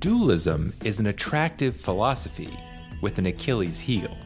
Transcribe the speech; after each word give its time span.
dualism 0.00 0.72
is 0.82 0.98
an 0.98 1.08
attractive 1.08 1.76
philosophy 1.76 2.58
with 3.02 3.18
an 3.18 3.26
Achilles 3.26 3.78
heel. 3.78 4.16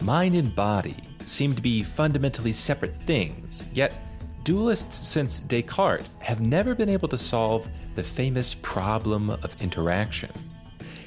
Mind 0.00 0.34
and 0.34 0.54
body 0.54 0.96
seem 1.24 1.52
to 1.52 1.62
be 1.62 1.84
fundamentally 1.84 2.50
separate 2.50 3.00
things, 3.02 3.64
yet, 3.72 3.96
dualists 4.42 4.92
since 4.92 5.38
Descartes 5.38 6.08
have 6.18 6.40
never 6.40 6.74
been 6.74 6.88
able 6.88 7.06
to 7.08 7.16
solve 7.16 7.66
the 7.94 8.02
famous 8.02 8.54
problem 8.54 9.30
of 9.30 9.56
interaction. 9.62 10.32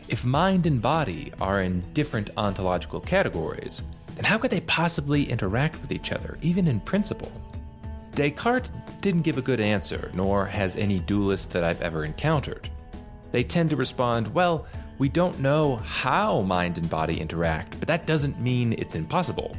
If 0.08 0.24
mind 0.24 0.66
and 0.68 0.82
body 0.82 1.34
are 1.42 1.62
in 1.62 1.84
different 1.94 2.30
ontological 2.38 3.02
categories, 3.02 3.84
then 4.16 4.24
how 4.24 4.38
could 4.38 4.52
they 4.52 4.62
possibly 4.62 5.30
interact 5.30 5.82
with 5.82 5.92
each 5.92 6.14
other, 6.14 6.38
even 6.42 6.66
in 6.66 6.80
principle? 6.80 7.32
Descartes 8.16 8.72
didn't 9.02 9.24
give 9.24 9.38
a 9.38 9.42
good 9.42 9.60
answer, 9.60 10.10
nor 10.14 10.46
has 10.46 10.78
any 10.78 11.00
dualist 11.02 11.52
that 11.52 11.66
I've 11.66 11.82
ever 11.82 12.06
encountered. 12.06 12.70
They 13.32 13.44
tend 13.44 13.70
to 13.72 13.76
respond, 13.76 14.34
well, 14.34 14.68
we 14.98 15.10
don't 15.10 15.40
know 15.40 15.78
how 15.78 16.42
mind 16.42 16.78
and 16.78 16.90
body 16.90 17.20
interact, 17.20 17.80
but 17.80 17.88
that 17.88 18.08
doesn't 18.08 18.42
mean 18.42 18.74
it's 18.74 18.96
impossible. 18.96 19.56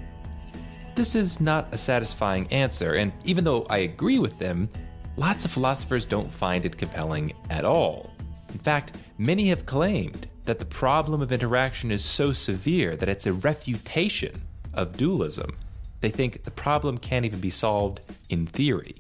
This 0.94 1.14
is 1.14 1.40
not 1.40 1.68
a 1.72 1.78
satisfying 1.78 2.46
answer, 2.52 2.94
and 2.94 3.12
even 3.24 3.44
though 3.44 3.66
I 3.70 3.78
agree 3.78 4.18
with 4.18 4.38
them, 4.38 4.68
lots 5.16 5.44
of 5.44 5.52
philosophers 5.52 6.04
don't 6.04 6.32
find 6.32 6.64
it 6.64 6.76
compelling 6.76 7.32
at 7.50 7.64
all. 7.64 8.10
In 8.52 8.58
fact, 8.58 8.96
many 9.16 9.48
have 9.50 9.66
claimed 9.66 10.26
that 10.44 10.58
the 10.58 10.64
problem 10.64 11.22
of 11.22 11.30
interaction 11.30 11.90
is 11.90 12.04
so 12.04 12.32
severe 12.32 12.96
that 12.96 13.08
it's 13.08 13.26
a 13.26 13.32
refutation 13.32 14.42
of 14.74 14.96
dualism. 14.96 15.56
They 16.00 16.10
think 16.10 16.44
the 16.44 16.50
problem 16.50 16.98
can't 16.98 17.26
even 17.26 17.40
be 17.40 17.50
solved 17.50 18.00
in 18.28 18.46
theory. 18.46 18.96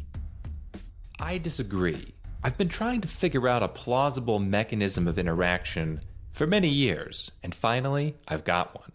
I 1.18 1.38
disagree. 1.38 2.14
I've 2.40 2.56
been 2.56 2.68
trying 2.68 3.00
to 3.00 3.08
figure 3.08 3.48
out 3.48 3.64
a 3.64 3.68
plausible 3.68 4.38
mechanism 4.38 5.08
of 5.08 5.18
interaction 5.18 6.02
for 6.30 6.46
many 6.46 6.68
years, 6.68 7.32
and 7.42 7.52
finally, 7.52 8.14
I've 8.28 8.44
got 8.44 8.76
one. 8.76 8.92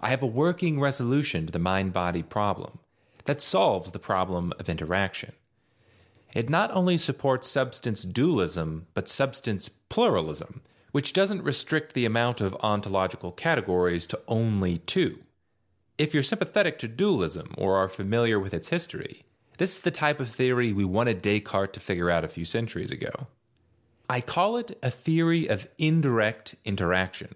I 0.00 0.10
have 0.10 0.22
a 0.22 0.26
working 0.26 0.78
resolution 0.78 1.46
to 1.46 1.52
the 1.52 1.58
mind 1.58 1.94
body 1.94 2.22
problem 2.22 2.80
that 3.24 3.40
solves 3.40 3.92
the 3.92 3.98
problem 3.98 4.52
of 4.58 4.68
interaction. 4.68 5.32
It 6.34 6.50
not 6.50 6.70
only 6.72 6.98
supports 6.98 7.48
substance 7.48 8.02
dualism, 8.02 8.86
but 8.92 9.08
substance 9.08 9.70
pluralism, 9.70 10.60
which 10.92 11.14
doesn't 11.14 11.42
restrict 11.42 11.94
the 11.94 12.04
amount 12.04 12.42
of 12.42 12.54
ontological 12.60 13.32
categories 13.32 14.04
to 14.06 14.20
only 14.28 14.76
two. 14.76 15.20
If 15.96 16.12
you're 16.12 16.22
sympathetic 16.22 16.78
to 16.80 16.88
dualism 16.88 17.54
or 17.56 17.76
are 17.76 17.88
familiar 17.88 18.38
with 18.38 18.52
its 18.52 18.68
history, 18.68 19.23
this 19.58 19.76
is 19.76 19.80
the 19.80 19.90
type 19.90 20.20
of 20.20 20.28
theory 20.28 20.72
we 20.72 20.84
wanted 20.84 21.22
Descartes 21.22 21.72
to 21.74 21.80
figure 21.80 22.10
out 22.10 22.24
a 22.24 22.28
few 22.28 22.44
centuries 22.44 22.90
ago. 22.90 23.28
I 24.08 24.20
call 24.20 24.56
it 24.56 24.78
a 24.82 24.90
theory 24.90 25.46
of 25.48 25.68
indirect 25.78 26.56
interaction. 26.64 27.34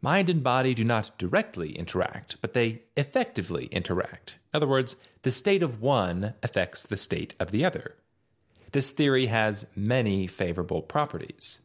Mind 0.00 0.30
and 0.30 0.42
body 0.42 0.74
do 0.74 0.84
not 0.84 1.18
directly 1.18 1.72
interact, 1.72 2.36
but 2.40 2.52
they 2.52 2.82
effectively 2.96 3.66
interact. 3.66 4.36
In 4.52 4.58
other 4.58 4.68
words, 4.68 4.96
the 5.22 5.30
state 5.30 5.62
of 5.62 5.80
one 5.82 6.34
affects 6.42 6.82
the 6.82 6.96
state 6.96 7.34
of 7.40 7.50
the 7.50 7.64
other. 7.64 7.96
This 8.72 8.90
theory 8.90 9.26
has 9.26 9.66
many 9.74 10.26
favorable 10.26 10.82
properties. 10.82 11.60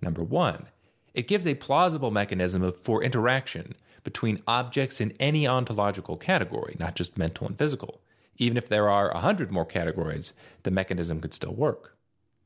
Number 0.00 0.22
one, 0.22 0.66
it 1.14 1.28
gives 1.28 1.46
a 1.46 1.54
plausible 1.54 2.10
mechanism 2.10 2.70
for 2.72 3.02
interaction 3.02 3.74
between 4.04 4.40
objects 4.46 5.00
in 5.00 5.12
any 5.20 5.46
ontological 5.46 6.16
category, 6.16 6.76
not 6.78 6.94
just 6.94 7.18
mental 7.18 7.46
and 7.46 7.58
physical. 7.58 8.00
Even 8.42 8.58
if 8.58 8.68
there 8.68 8.90
are 8.90 9.08
a 9.12 9.20
hundred 9.20 9.52
more 9.52 9.64
categories, 9.64 10.32
the 10.64 10.70
mechanism 10.72 11.20
could 11.20 11.32
still 11.32 11.54
work. 11.54 11.96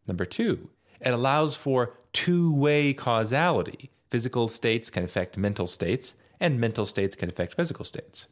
Number 0.06 0.26
two, 0.26 0.68
it 1.00 1.14
allows 1.14 1.56
for 1.56 1.94
two 2.12 2.52
way 2.52 2.92
causality. 2.92 3.90
Physical 4.10 4.48
states 4.48 4.90
can 4.90 5.04
affect 5.04 5.38
mental 5.38 5.66
states, 5.66 6.12
and 6.38 6.60
mental 6.60 6.84
states 6.84 7.16
can 7.16 7.30
affect 7.30 7.54
physical 7.54 7.86
states. 7.86 8.28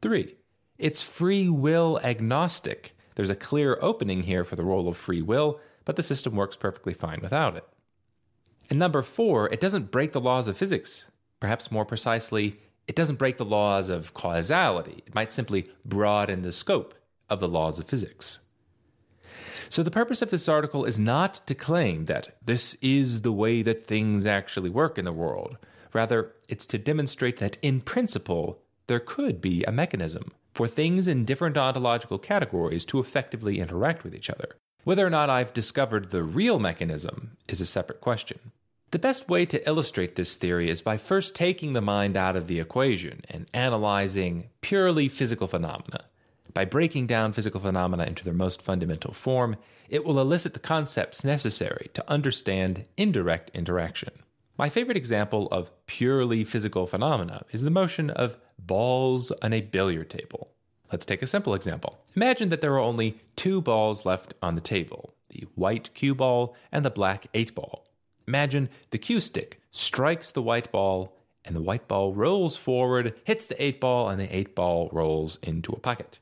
Three, 0.00 0.36
it's 0.78 1.02
free 1.02 1.48
will 1.48 1.98
agnostic. 2.04 2.96
There's 3.16 3.28
a 3.28 3.34
clear 3.34 3.76
opening 3.82 4.22
here 4.22 4.44
for 4.44 4.54
the 4.54 4.62
role 4.62 4.86
of 4.86 4.96
free 4.96 5.20
will, 5.20 5.58
but 5.84 5.96
the 5.96 6.04
system 6.04 6.36
works 6.36 6.54
perfectly 6.56 6.94
fine 6.94 7.18
without 7.20 7.56
it. 7.56 7.64
And 8.70 8.78
number 8.78 9.02
four, 9.02 9.48
it 9.48 9.60
doesn't 9.60 9.90
break 9.90 10.12
the 10.12 10.20
laws 10.20 10.46
of 10.46 10.56
physics. 10.56 11.10
Perhaps 11.40 11.72
more 11.72 11.84
precisely, 11.84 12.60
it 12.88 12.96
doesn't 12.96 13.18
break 13.18 13.36
the 13.36 13.44
laws 13.44 13.90
of 13.90 14.14
causality. 14.14 15.04
It 15.06 15.14
might 15.14 15.32
simply 15.32 15.68
broaden 15.84 16.42
the 16.42 16.50
scope 16.50 16.94
of 17.28 17.38
the 17.38 17.48
laws 17.48 17.78
of 17.78 17.86
physics. 17.86 18.40
So, 19.68 19.82
the 19.82 19.90
purpose 19.90 20.22
of 20.22 20.30
this 20.30 20.48
article 20.48 20.86
is 20.86 20.98
not 20.98 21.46
to 21.46 21.54
claim 21.54 22.06
that 22.06 22.38
this 22.42 22.74
is 22.80 23.20
the 23.20 23.32
way 23.32 23.60
that 23.60 23.84
things 23.84 24.24
actually 24.24 24.70
work 24.70 24.96
in 24.96 25.04
the 25.04 25.12
world. 25.12 25.58
Rather, 25.92 26.32
it's 26.48 26.66
to 26.68 26.78
demonstrate 26.78 27.36
that 27.36 27.58
in 27.60 27.82
principle, 27.82 28.62
there 28.86 29.00
could 29.00 29.42
be 29.42 29.62
a 29.64 29.72
mechanism 29.72 30.32
for 30.54 30.66
things 30.66 31.06
in 31.06 31.26
different 31.26 31.58
ontological 31.58 32.18
categories 32.18 32.86
to 32.86 32.98
effectively 32.98 33.60
interact 33.60 34.02
with 34.04 34.14
each 34.14 34.30
other. 34.30 34.56
Whether 34.84 35.06
or 35.06 35.10
not 35.10 35.28
I've 35.28 35.52
discovered 35.52 36.10
the 36.10 36.22
real 36.22 36.58
mechanism 36.58 37.36
is 37.46 37.60
a 37.60 37.66
separate 37.66 38.00
question. 38.00 38.52
The 38.90 38.98
best 38.98 39.28
way 39.28 39.44
to 39.44 39.68
illustrate 39.68 40.16
this 40.16 40.36
theory 40.36 40.70
is 40.70 40.80
by 40.80 40.96
first 40.96 41.36
taking 41.36 41.74
the 41.74 41.82
mind 41.82 42.16
out 42.16 42.36
of 42.36 42.46
the 42.46 42.58
equation 42.58 43.20
and 43.28 43.46
analyzing 43.52 44.48
purely 44.62 45.08
physical 45.08 45.46
phenomena. 45.46 46.06
By 46.54 46.64
breaking 46.64 47.06
down 47.06 47.34
physical 47.34 47.60
phenomena 47.60 48.04
into 48.04 48.24
their 48.24 48.32
most 48.32 48.62
fundamental 48.62 49.12
form, 49.12 49.56
it 49.90 50.06
will 50.06 50.18
elicit 50.18 50.54
the 50.54 50.58
concepts 50.58 51.22
necessary 51.22 51.90
to 51.92 52.10
understand 52.10 52.88
indirect 52.96 53.50
interaction. 53.52 54.10
My 54.56 54.70
favorite 54.70 54.96
example 54.96 55.48
of 55.52 55.70
purely 55.86 56.42
physical 56.42 56.86
phenomena 56.86 57.44
is 57.52 57.62
the 57.62 57.70
motion 57.70 58.08
of 58.08 58.38
balls 58.58 59.30
on 59.42 59.52
a 59.52 59.60
billiard 59.60 60.08
table. 60.08 60.48
Let's 60.90 61.04
take 61.04 61.20
a 61.20 61.26
simple 61.26 61.52
example. 61.52 62.00
Imagine 62.16 62.48
that 62.48 62.62
there 62.62 62.72
are 62.72 62.78
only 62.78 63.20
two 63.36 63.60
balls 63.60 64.06
left 64.06 64.32
on 64.42 64.54
the 64.54 64.62
table 64.62 65.14
the 65.28 65.46
white 65.56 65.90
cue 65.92 66.14
ball 66.14 66.56
and 66.72 66.86
the 66.86 66.90
black 66.90 67.26
eight 67.34 67.54
ball. 67.54 67.84
Imagine 68.28 68.68
the 68.90 68.98
cue 68.98 69.20
stick 69.20 69.58
strikes 69.70 70.30
the 70.30 70.42
white 70.42 70.70
ball, 70.70 71.16
and 71.46 71.56
the 71.56 71.62
white 71.62 71.88
ball 71.88 72.12
rolls 72.12 72.58
forward, 72.58 73.14
hits 73.24 73.46
the 73.46 73.60
eight 73.60 73.80
ball, 73.80 74.10
and 74.10 74.20
the 74.20 74.36
eight 74.36 74.54
ball 74.54 74.90
rolls 74.92 75.38
into 75.42 75.72
a 75.72 75.78
pocket. 75.78 76.18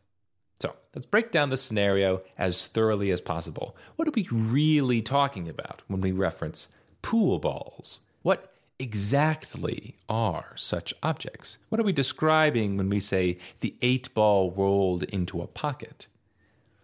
So 0.60 0.76
let's 0.94 1.04
break 1.04 1.32
down 1.32 1.50
the 1.50 1.56
scenario 1.56 2.22
as 2.38 2.68
thoroughly 2.68 3.10
as 3.10 3.20
possible. 3.20 3.76
What 3.96 4.06
are 4.06 4.12
we 4.12 4.28
really 4.30 5.02
talking 5.02 5.48
about 5.48 5.82
when 5.88 6.00
we 6.00 6.12
reference 6.12 6.68
pool 7.02 7.40
balls? 7.40 8.00
What 8.22 8.54
exactly 8.78 9.96
are 10.08 10.52
such 10.54 10.94
objects? 11.02 11.58
What 11.70 11.80
are 11.80 11.84
we 11.84 11.92
describing 11.92 12.76
when 12.76 12.88
we 12.88 13.00
say 13.00 13.38
the 13.60 13.74
eight 13.82 14.14
ball 14.14 14.52
rolled 14.52 15.02
into 15.02 15.42
a 15.42 15.48
pocket? 15.48 16.06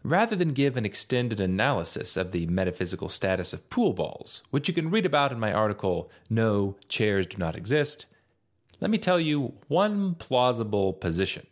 Rather 0.04 0.34
than 0.34 0.52
give 0.52 0.76
an 0.76 0.84
extended 0.84 1.38
analysis 1.38 2.16
of 2.16 2.32
the 2.32 2.46
metaphysical 2.46 3.08
status 3.08 3.52
of 3.52 3.70
pool 3.70 3.92
balls, 3.92 4.42
which 4.50 4.66
you 4.66 4.74
can 4.74 4.90
read 4.90 5.06
about 5.06 5.30
in 5.30 5.38
my 5.38 5.52
article, 5.52 6.10
No 6.28 6.76
Chairs 6.88 7.26
Do 7.26 7.38
Not 7.38 7.54
Exist, 7.54 8.06
let 8.80 8.90
me 8.90 8.98
tell 8.98 9.20
you 9.20 9.54
one 9.68 10.16
plausible 10.16 10.92
position. 10.92 11.46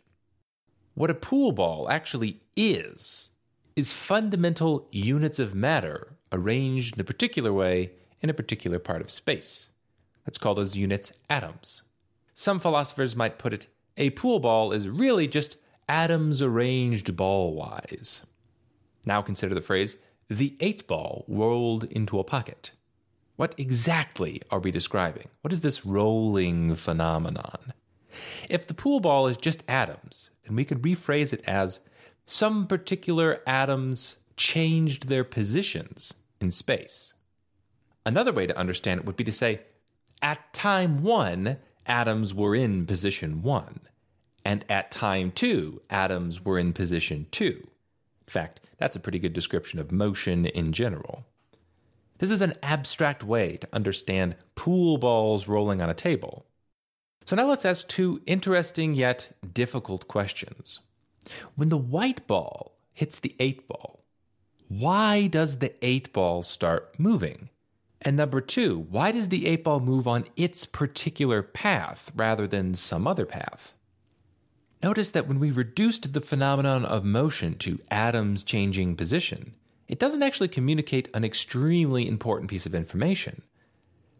What 0.95 1.09
a 1.09 1.15
pool 1.15 1.53
ball 1.53 1.89
actually 1.89 2.41
is, 2.57 3.29
is 3.77 3.93
fundamental 3.93 4.89
units 4.91 5.39
of 5.39 5.55
matter 5.55 6.17
arranged 6.33 6.95
in 6.95 7.01
a 7.01 7.05
particular 7.05 7.53
way 7.53 7.91
in 8.19 8.29
a 8.29 8.33
particular 8.33 8.79
part 8.79 9.01
of 9.01 9.09
space. 9.09 9.69
Let's 10.27 10.37
call 10.37 10.55
those 10.55 10.75
units 10.75 11.13
atoms. 11.29 11.83
Some 12.33 12.59
philosophers 12.59 13.15
might 13.15 13.39
put 13.39 13.53
it 13.53 13.67
a 13.97 14.09
pool 14.11 14.39
ball 14.39 14.71
is 14.71 14.89
really 14.89 15.27
just 15.27 15.57
atoms 15.87 16.41
arranged 16.41 17.15
ball 17.15 17.53
wise. 17.53 18.25
Now 19.05 19.21
consider 19.21 19.55
the 19.55 19.61
phrase 19.61 19.97
the 20.29 20.55
eight 20.59 20.87
ball 20.87 21.25
rolled 21.27 21.83
into 21.85 22.19
a 22.19 22.23
pocket. 22.23 22.71
What 23.35 23.55
exactly 23.57 24.41
are 24.49 24.59
we 24.59 24.71
describing? 24.71 25.27
What 25.41 25.51
is 25.51 25.61
this 25.61 25.85
rolling 25.85 26.75
phenomenon? 26.75 27.73
If 28.49 28.67
the 28.67 28.73
pool 28.73 28.99
ball 28.99 29.27
is 29.27 29.37
just 29.37 29.63
atoms, 29.67 30.29
then 30.43 30.55
we 30.55 30.65
could 30.65 30.81
rephrase 30.81 31.33
it 31.33 31.43
as 31.47 31.79
some 32.25 32.67
particular 32.67 33.41
atoms 33.47 34.17
changed 34.37 35.07
their 35.07 35.23
positions 35.23 36.13
in 36.39 36.51
space. 36.51 37.13
Another 38.05 38.31
way 38.31 38.47
to 38.47 38.57
understand 38.57 38.99
it 38.99 39.05
would 39.05 39.17
be 39.17 39.23
to 39.23 39.31
say, 39.31 39.61
at 40.21 40.53
time 40.53 41.03
one, 41.03 41.57
atoms 41.85 42.33
were 42.33 42.55
in 42.55 42.85
position 42.85 43.41
one, 43.41 43.81
and 44.45 44.65
at 44.69 44.91
time 44.91 45.31
two, 45.31 45.81
atoms 45.89 46.45
were 46.45 46.57
in 46.57 46.73
position 46.73 47.27
two. 47.31 47.67
In 48.31 48.39
fact, 48.41 48.61
that's 48.77 48.95
a 48.95 48.99
pretty 49.01 49.19
good 49.19 49.33
description 49.33 49.77
of 49.77 49.91
motion 49.91 50.45
in 50.45 50.71
general. 50.71 51.25
This 52.19 52.31
is 52.31 52.39
an 52.39 52.53
abstract 52.63 53.25
way 53.25 53.57
to 53.57 53.67
understand 53.73 54.37
pool 54.55 54.97
balls 54.97 55.49
rolling 55.49 55.81
on 55.81 55.89
a 55.89 55.93
table. 55.93 56.45
So 57.25 57.35
now 57.35 57.49
let's 57.49 57.65
ask 57.65 57.85
two 57.89 58.21
interesting 58.25 58.93
yet 58.93 59.35
difficult 59.53 60.07
questions. 60.07 60.79
When 61.55 61.67
the 61.67 61.77
white 61.77 62.25
ball 62.25 62.77
hits 62.93 63.19
the 63.19 63.35
eight 63.37 63.67
ball, 63.67 63.99
why 64.69 65.27
does 65.27 65.57
the 65.57 65.73
eight 65.85 66.13
ball 66.13 66.41
start 66.41 66.97
moving? 66.97 67.49
And 68.01 68.15
number 68.15 68.39
two, 68.39 68.87
why 68.89 69.11
does 69.11 69.27
the 69.27 69.45
eight 69.45 69.65
ball 69.65 69.81
move 69.81 70.07
on 70.07 70.23
its 70.37 70.65
particular 70.65 71.43
path 71.43 72.13
rather 72.15 72.47
than 72.47 72.75
some 72.75 73.07
other 73.07 73.25
path? 73.25 73.73
Notice 74.83 75.11
that 75.11 75.27
when 75.27 75.39
we 75.39 75.51
reduced 75.51 76.11
the 76.11 76.21
phenomenon 76.21 76.85
of 76.85 77.05
motion 77.05 77.55
to 77.59 77.79
atoms 77.91 78.43
changing 78.43 78.95
position, 78.95 79.53
it 79.87 79.99
doesn't 79.99 80.23
actually 80.23 80.47
communicate 80.47 81.09
an 81.13 81.23
extremely 81.23 82.07
important 82.07 82.49
piece 82.49 82.65
of 82.65 82.73
information. 82.73 83.43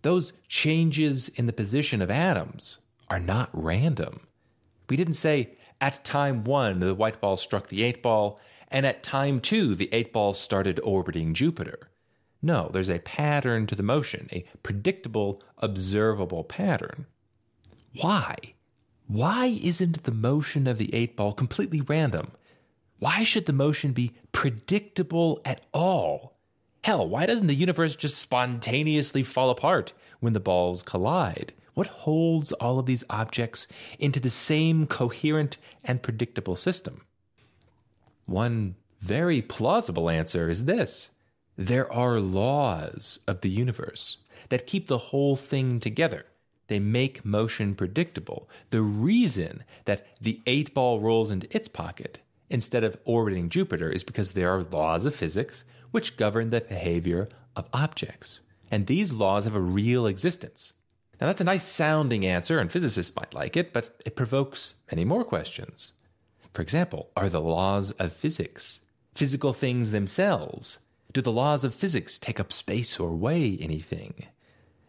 Those 0.03 0.33
changes 0.47 1.29
in 1.29 1.47
the 1.47 1.53
position 1.53 2.01
of 2.01 2.11
atoms 2.11 2.79
are 3.09 3.19
not 3.19 3.49
random. 3.53 4.27
We 4.89 4.95
didn't 4.95 5.13
say, 5.13 5.57
at 5.79 6.03
time 6.05 6.43
one, 6.43 6.79
the 6.79 6.93
white 6.93 7.19
ball 7.21 7.37
struck 7.37 7.67
the 7.67 7.83
eight 7.83 8.03
ball, 8.03 8.39
and 8.67 8.85
at 8.85 9.03
time 9.03 9.39
two, 9.39 9.73
the 9.73 9.89
eight 9.91 10.13
ball 10.13 10.33
started 10.33 10.79
orbiting 10.83 11.33
Jupiter. 11.33 11.89
No, 12.41 12.69
there's 12.71 12.89
a 12.89 12.99
pattern 12.99 13.67
to 13.67 13.75
the 13.75 13.83
motion, 13.83 14.27
a 14.31 14.45
predictable, 14.63 15.41
observable 15.57 16.43
pattern. 16.43 17.05
Why? 17.99 18.35
Why 19.11 19.47
isn't 19.61 20.05
the 20.05 20.13
motion 20.13 20.67
of 20.67 20.77
the 20.77 20.95
eight 20.95 21.17
ball 21.17 21.33
completely 21.33 21.81
random? 21.81 22.31
Why 22.99 23.23
should 23.23 23.45
the 23.45 23.51
motion 23.51 23.91
be 23.91 24.13
predictable 24.31 25.41
at 25.43 25.59
all? 25.73 26.37
Hell, 26.85 27.09
why 27.09 27.25
doesn't 27.25 27.47
the 27.47 27.53
universe 27.53 27.97
just 27.97 28.17
spontaneously 28.17 29.23
fall 29.23 29.49
apart 29.49 29.91
when 30.21 30.31
the 30.31 30.39
balls 30.39 30.81
collide? 30.81 31.51
What 31.73 31.87
holds 31.87 32.53
all 32.53 32.79
of 32.79 32.85
these 32.85 33.03
objects 33.09 33.67
into 33.99 34.21
the 34.21 34.29
same 34.29 34.87
coherent 34.87 35.57
and 35.83 36.01
predictable 36.01 36.55
system? 36.55 37.01
One 38.27 38.75
very 39.01 39.41
plausible 39.41 40.09
answer 40.09 40.49
is 40.49 40.63
this 40.63 41.09
there 41.57 41.91
are 41.91 42.21
laws 42.21 43.19
of 43.27 43.41
the 43.41 43.49
universe 43.49 44.19
that 44.47 44.67
keep 44.67 44.87
the 44.87 44.97
whole 44.97 45.35
thing 45.35 45.81
together. 45.81 46.27
They 46.71 46.79
make 46.79 47.25
motion 47.25 47.75
predictable. 47.75 48.47
The 48.69 48.81
reason 48.81 49.65
that 49.83 50.07
the 50.21 50.39
eight 50.47 50.73
ball 50.73 51.01
rolls 51.01 51.29
into 51.29 51.53
its 51.53 51.67
pocket 51.67 52.19
instead 52.49 52.85
of 52.85 52.95
orbiting 53.03 53.49
Jupiter 53.49 53.89
is 53.91 54.05
because 54.05 54.31
there 54.31 54.49
are 54.49 54.63
laws 54.63 55.03
of 55.03 55.13
physics 55.13 55.65
which 55.91 56.15
govern 56.15 56.49
the 56.49 56.61
behavior 56.61 57.27
of 57.57 57.67
objects. 57.73 58.39
And 58.71 58.87
these 58.87 59.11
laws 59.11 59.43
have 59.43 59.53
a 59.53 59.59
real 59.59 60.07
existence. 60.07 60.71
Now, 61.19 61.27
that's 61.27 61.41
a 61.41 61.43
nice 61.43 61.65
sounding 61.65 62.25
answer, 62.25 62.57
and 62.57 62.71
physicists 62.71 63.17
might 63.17 63.33
like 63.33 63.57
it, 63.57 63.73
but 63.73 63.99
it 64.05 64.15
provokes 64.15 64.75
many 64.89 65.03
more 65.03 65.25
questions. 65.25 65.91
For 66.53 66.61
example, 66.61 67.09
are 67.17 67.27
the 67.27 67.41
laws 67.41 67.91
of 67.91 68.13
physics 68.13 68.79
physical 69.13 69.51
things 69.51 69.91
themselves? 69.91 70.79
Do 71.11 71.19
the 71.19 71.33
laws 71.33 71.65
of 71.65 71.75
physics 71.75 72.17
take 72.17 72.39
up 72.39 72.53
space 72.53 72.97
or 72.97 73.11
weigh 73.11 73.57
anything? 73.59 74.27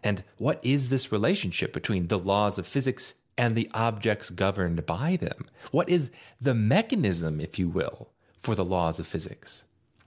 And 0.03 0.25
what 0.39 0.61
is 0.63 0.89
this 0.89 1.13
relationship 1.13 1.73
between 1.73 2.09
the 2.09 2.19
laws 2.19 2.59
of 2.59 2.67
physics 2.67 3.15
and 3.39 3.55
the 3.55 3.71
objects 3.73 4.31
governed 4.31 4.85
by 4.85 5.17
them? 5.17 5.47
What 5.71 5.89
is 5.89 6.11
the 6.41 6.55
mechanism, 6.55 7.41
if 7.41 7.59
you 7.59 7.69
will, 7.69 8.09
for 8.37 8.55
the 8.55 8.65
laws 8.65 8.99
of 8.99 9.07
physics? 9.07 9.65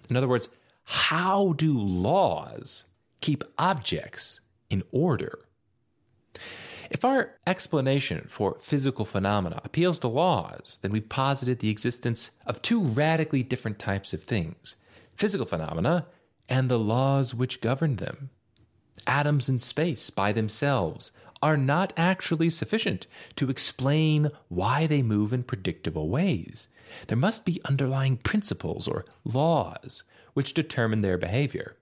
In 0.09 0.15
other 0.15 0.27
words, 0.27 0.49
how 0.83 1.53
do 1.53 1.77
laws 1.77 2.85
keep 3.21 3.43
objects 3.57 4.41
in 4.69 4.83
order? 4.91 5.39
If 6.91 7.03
our 7.03 7.35
explanation 7.47 8.25
for 8.27 8.57
physical 8.59 9.05
phenomena 9.05 9.61
appeals 9.63 9.97
to 9.99 10.07
laws, 10.07 10.79
then 10.81 10.91
we've 10.91 11.09
posited 11.09 11.59
the 11.59 11.69
existence 11.69 12.31
of 12.45 12.61
two 12.61 12.79
radically 12.79 13.43
different 13.43 13.79
types 13.79 14.13
of 14.13 14.23
things 14.23 14.75
physical 15.15 15.45
phenomena 15.45 16.05
and 16.49 16.69
the 16.69 16.77
laws 16.77 17.33
which 17.33 17.61
govern 17.61 17.95
them. 17.95 18.29
Atoms 19.07 19.49
in 19.49 19.57
space 19.57 20.09
by 20.09 20.31
themselves 20.31 21.11
are 21.41 21.57
not 21.57 21.93
actually 21.95 22.49
sufficient 22.49 23.07
to 23.35 23.49
explain 23.49 24.31
why 24.47 24.87
they 24.87 25.01
move 25.01 25.31
in 25.31 25.43
predictable 25.43 26.09
ways. 26.09 26.67
There 27.07 27.17
must 27.17 27.45
be 27.45 27.61
underlying 27.65 28.17
principles 28.17 28.87
or 28.87 29.05
laws 29.23 30.03
which 30.33 30.53
determine 30.53 31.01
their 31.01 31.17
behavior. 31.17 31.75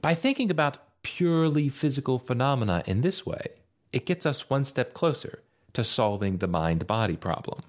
By 0.00 0.14
thinking 0.14 0.50
about 0.50 1.02
purely 1.02 1.68
physical 1.68 2.18
phenomena 2.18 2.82
in 2.86 3.00
this 3.00 3.24
way, 3.26 3.46
it 3.92 4.06
gets 4.06 4.26
us 4.26 4.50
one 4.50 4.64
step 4.64 4.94
closer 4.94 5.42
to 5.72 5.84
solving 5.84 6.38
the 6.38 6.48
mind 6.48 6.86
body 6.86 7.16
problem. 7.16 7.60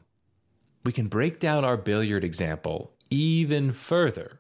We 0.84 0.92
can 0.92 1.08
break 1.08 1.40
down 1.40 1.66
our 1.66 1.78
billiard 1.78 2.24
example 2.24 2.94
even 3.10 3.72
further. 3.72 4.40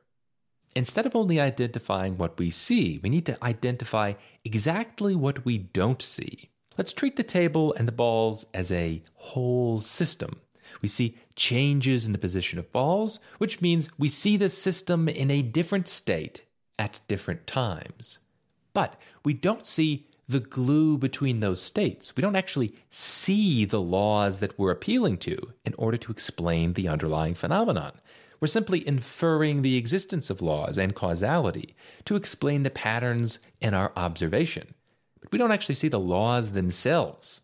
Instead 0.75 1.05
of 1.05 1.15
only 1.15 1.39
identifying 1.39 2.17
what 2.17 2.37
we 2.37 2.49
see, 2.49 2.99
we 3.01 3.09
need 3.09 3.25
to 3.25 3.41
identify 3.43 4.13
exactly 4.43 5.15
what 5.15 5.45
we 5.45 5.57
don't 5.57 6.01
see. 6.01 6.49
Let's 6.77 6.91
treat 6.91 7.15
the 7.15 7.23
table 7.23 7.73
and 7.77 7.87
the 7.87 7.93
balls 7.93 8.45
as 8.53 8.71
a 8.71 9.01
whole 9.13 9.79
system. 9.79 10.41
We 10.81 10.89
see 10.89 11.17
changes 11.37 12.05
in 12.05 12.11
the 12.11 12.17
position 12.17 12.59
of 12.59 12.73
balls, 12.73 13.19
which 13.37 13.61
means 13.61 13.89
we 13.97 14.09
see 14.09 14.35
the 14.35 14.49
system 14.49 15.07
in 15.07 15.31
a 15.31 15.41
different 15.41 15.87
state 15.87 16.43
at 16.77 16.99
different 17.07 17.47
times. 17.47 18.19
But 18.73 18.99
we 19.23 19.33
don't 19.33 19.65
see 19.65 20.07
the 20.27 20.41
glue 20.41 20.97
between 20.97 21.39
those 21.39 21.61
states. 21.61 22.15
We 22.17 22.21
don't 22.21 22.35
actually 22.35 22.75
see 22.89 23.63
the 23.63 23.81
laws 23.81 24.39
that 24.39 24.57
we're 24.59 24.71
appealing 24.71 25.19
to 25.19 25.53
in 25.63 25.73
order 25.77 25.97
to 25.97 26.11
explain 26.11 26.73
the 26.73 26.89
underlying 26.89 27.35
phenomenon. 27.35 27.93
We're 28.39 28.47
simply 28.47 28.85
inferring 28.87 29.61
the 29.61 29.77
existence 29.77 30.29
of 30.29 30.41
laws 30.41 30.77
and 30.77 30.95
causality 30.95 31.75
to 32.05 32.15
explain 32.15 32.63
the 32.63 32.69
patterns 32.69 33.39
in 33.61 33.73
our 33.73 33.91
observation. 33.95 34.73
But 35.21 35.31
we 35.31 35.37
don't 35.37 35.51
actually 35.51 35.75
see 35.75 35.87
the 35.87 35.99
laws 35.99 36.51
themselves. 36.51 37.41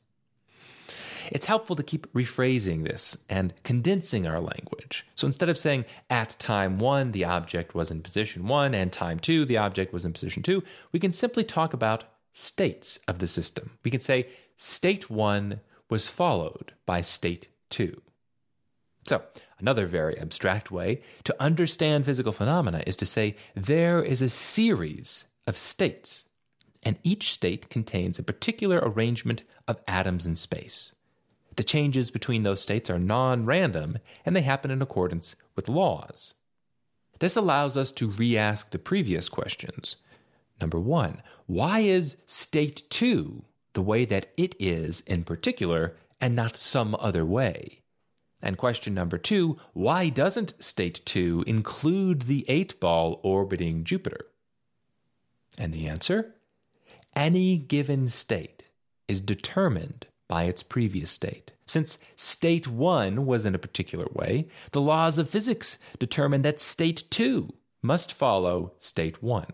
It's 1.31 1.45
helpful 1.45 1.75
to 1.77 1.83
keep 1.83 2.11
rephrasing 2.13 2.83
this 2.83 3.17
and 3.29 3.53
condensing 3.63 4.27
our 4.27 4.39
language. 4.39 5.05
So 5.15 5.25
instead 5.25 5.49
of 5.49 5.57
saying 5.57 5.85
at 6.09 6.35
time 6.39 6.77
one, 6.77 7.13
the 7.13 7.23
object 7.23 7.73
was 7.73 7.89
in 7.89 8.01
position 8.01 8.47
one, 8.47 8.75
and 8.75 8.91
time 8.91 9.19
two, 9.19 9.45
the 9.45 9.57
object 9.57 9.93
was 9.93 10.03
in 10.03 10.13
position 10.13 10.43
two, 10.43 10.63
we 10.91 10.99
can 10.99 11.13
simply 11.13 11.43
talk 11.43 11.73
about 11.73 12.03
states 12.33 12.99
of 13.07 13.19
the 13.19 13.27
system. 13.27 13.77
We 13.83 13.91
can 13.91 13.99
say 14.01 14.27
state 14.57 15.09
one 15.09 15.61
was 15.89 16.07
followed 16.07 16.73
by 16.85 17.01
state 17.01 17.47
two. 17.69 18.01
So, 19.07 19.23
another 19.61 19.85
very 19.85 20.17
abstract 20.19 20.71
way 20.71 21.01
to 21.23 21.35
understand 21.41 22.05
physical 22.05 22.31
phenomena 22.31 22.83
is 22.85 22.97
to 22.97 23.05
say 23.05 23.35
there 23.55 24.03
is 24.03 24.21
a 24.21 24.29
series 24.29 25.25
of 25.47 25.57
states, 25.57 26.29
and 26.85 26.97
each 27.03 27.31
state 27.31 27.69
contains 27.69 28.17
a 28.17 28.23
particular 28.23 28.79
arrangement 28.81 29.43
of 29.67 29.79
atoms 29.87 30.25
in 30.27 30.35
space. 30.35 30.95
The 31.55 31.63
changes 31.63 32.11
between 32.11 32.43
those 32.43 32.61
states 32.61 32.89
are 32.89 32.99
non 32.99 33.45
random 33.45 33.99
and 34.25 34.35
they 34.35 34.41
happen 34.41 34.71
in 34.71 34.81
accordance 34.81 35.35
with 35.55 35.69
laws. 35.69 36.35
This 37.19 37.35
allows 37.35 37.77
us 37.77 37.91
to 37.93 38.07
re 38.07 38.37
ask 38.37 38.71
the 38.71 38.79
previous 38.79 39.29
questions 39.29 39.97
Number 40.59 40.79
one, 40.79 41.21
why 41.47 41.79
is 41.79 42.17
state 42.25 42.83
two 42.89 43.45
the 43.73 43.81
way 43.81 44.05
that 44.05 44.27
it 44.37 44.55
is 44.59 45.01
in 45.01 45.23
particular 45.23 45.95
and 46.19 46.35
not 46.35 46.55
some 46.55 46.95
other 46.99 47.25
way? 47.25 47.80
And 48.41 48.57
question 48.57 48.93
number 48.93 49.17
two, 49.17 49.59
why 49.73 50.09
doesn't 50.09 50.61
state 50.61 51.05
two 51.05 51.43
include 51.45 52.23
the 52.23 52.45
eight 52.47 52.79
ball 52.79 53.19
orbiting 53.23 53.83
Jupiter? 53.83 54.27
And 55.59 55.73
the 55.73 55.87
answer? 55.87 56.35
Any 57.15 57.57
given 57.57 58.07
state 58.07 58.63
is 59.07 59.21
determined 59.21 60.07
by 60.27 60.43
its 60.43 60.63
previous 60.63 61.11
state. 61.11 61.51
Since 61.67 61.99
state 62.15 62.67
one 62.67 63.25
was 63.25 63.45
in 63.45 63.53
a 63.53 63.59
particular 63.59 64.07
way, 64.13 64.47
the 64.71 64.81
laws 64.81 65.17
of 65.17 65.29
physics 65.29 65.77
determine 65.99 66.41
that 66.41 66.59
state 66.59 67.03
two 67.09 67.53
must 67.81 68.13
follow 68.13 68.73
state 68.79 69.21
one. 69.21 69.51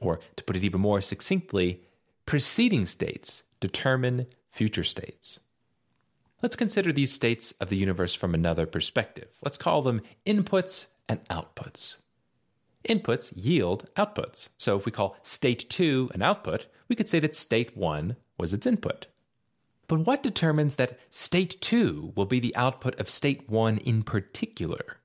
Or 0.00 0.20
to 0.36 0.44
put 0.44 0.56
it 0.56 0.64
even 0.64 0.80
more 0.80 1.00
succinctly, 1.00 1.82
preceding 2.26 2.86
states 2.86 3.44
determine 3.60 4.26
future 4.50 4.84
states. 4.84 5.40
Let's 6.40 6.56
consider 6.56 6.92
these 6.92 7.12
states 7.12 7.52
of 7.60 7.68
the 7.68 7.76
universe 7.76 8.14
from 8.14 8.32
another 8.32 8.64
perspective. 8.64 9.38
Let's 9.42 9.56
call 9.56 9.82
them 9.82 10.02
inputs 10.24 10.86
and 11.08 11.24
outputs. 11.24 11.98
Inputs 12.88 13.32
yield 13.34 13.90
outputs. 13.96 14.50
So 14.56 14.76
if 14.76 14.86
we 14.86 14.92
call 14.92 15.16
state 15.24 15.68
2 15.68 16.10
an 16.14 16.22
output, 16.22 16.66
we 16.86 16.94
could 16.94 17.08
say 17.08 17.18
that 17.20 17.34
state 17.34 17.76
1 17.76 18.14
was 18.38 18.54
its 18.54 18.66
input. 18.66 19.08
But 19.88 20.06
what 20.06 20.22
determines 20.22 20.76
that 20.76 20.98
state 21.10 21.60
2 21.60 22.12
will 22.14 22.26
be 22.26 22.38
the 22.38 22.54
output 22.54 23.00
of 23.00 23.08
state 23.08 23.48
1 23.48 23.78
in 23.78 24.04
particular? 24.04 24.98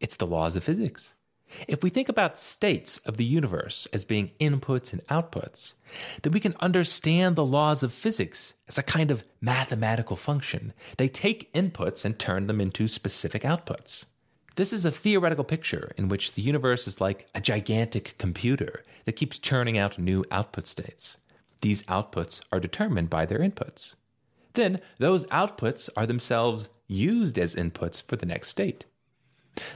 It's 0.00 0.16
the 0.16 0.26
laws 0.26 0.56
of 0.56 0.64
physics. 0.64 1.14
If 1.68 1.82
we 1.82 1.90
think 1.90 2.08
about 2.08 2.38
states 2.38 2.98
of 2.98 3.16
the 3.16 3.24
universe 3.24 3.86
as 3.92 4.04
being 4.04 4.32
inputs 4.40 4.92
and 4.92 5.04
outputs, 5.06 5.74
then 6.22 6.32
we 6.32 6.40
can 6.40 6.54
understand 6.60 7.36
the 7.36 7.44
laws 7.44 7.82
of 7.82 7.92
physics 7.92 8.54
as 8.68 8.78
a 8.78 8.82
kind 8.82 9.10
of 9.10 9.24
mathematical 9.40 10.16
function. 10.16 10.72
They 10.96 11.08
take 11.08 11.52
inputs 11.52 12.04
and 12.04 12.18
turn 12.18 12.46
them 12.46 12.60
into 12.60 12.88
specific 12.88 13.42
outputs. 13.42 14.04
This 14.56 14.72
is 14.72 14.84
a 14.84 14.90
theoretical 14.90 15.44
picture 15.44 15.92
in 15.96 16.08
which 16.08 16.32
the 16.32 16.42
universe 16.42 16.86
is 16.86 17.00
like 17.00 17.28
a 17.34 17.40
gigantic 17.40 18.16
computer 18.18 18.84
that 19.04 19.16
keeps 19.16 19.38
churning 19.38 19.78
out 19.78 19.98
new 19.98 20.24
output 20.30 20.66
states. 20.66 21.16
These 21.62 21.82
outputs 21.84 22.42
are 22.52 22.60
determined 22.60 23.10
by 23.10 23.26
their 23.26 23.38
inputs. 23.38 23.94
Then, 24.54 24.80
those 24.98 25.24
outputs 25.26 25.88
are 25.96 26.06
themselves 26.06 26.68
used 26.88 27.38
as 27.38 27.54
inputs 27.54 28.02
for 28.02 28.16
the 28.16 28.26
next 28.26 28.48
state. 28.48 28.84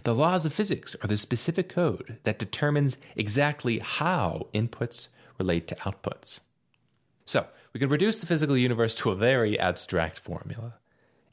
The 0.04 0.14
laws 0.14 0.47
of 0.47 0.52
physics 0.52 0.97
are 1.02 1.09
the 1.09 1.16
specific 1.16 1.69
code 1.69 2.19
that 2.25 2.38
determines 2.38 2.97
exactly 3.16 3.81
how 3.81 4.49
inputs 4.54 5.09
relate 5.38 5.66
to 5.69 5.75
outputs. 5.76 6.40
So, 7.25 7.47
we 7.73 7.81
can 7.81 7.88
reduce 7.88 8.21
the 8.21 8.26
physical 8.26 8.57
universe 8.57 8.95
to 8.97 9.11
a 9.11 9.16
very 9.16 9.59
abstract 9.59 10.19
formula. 10.19 10.75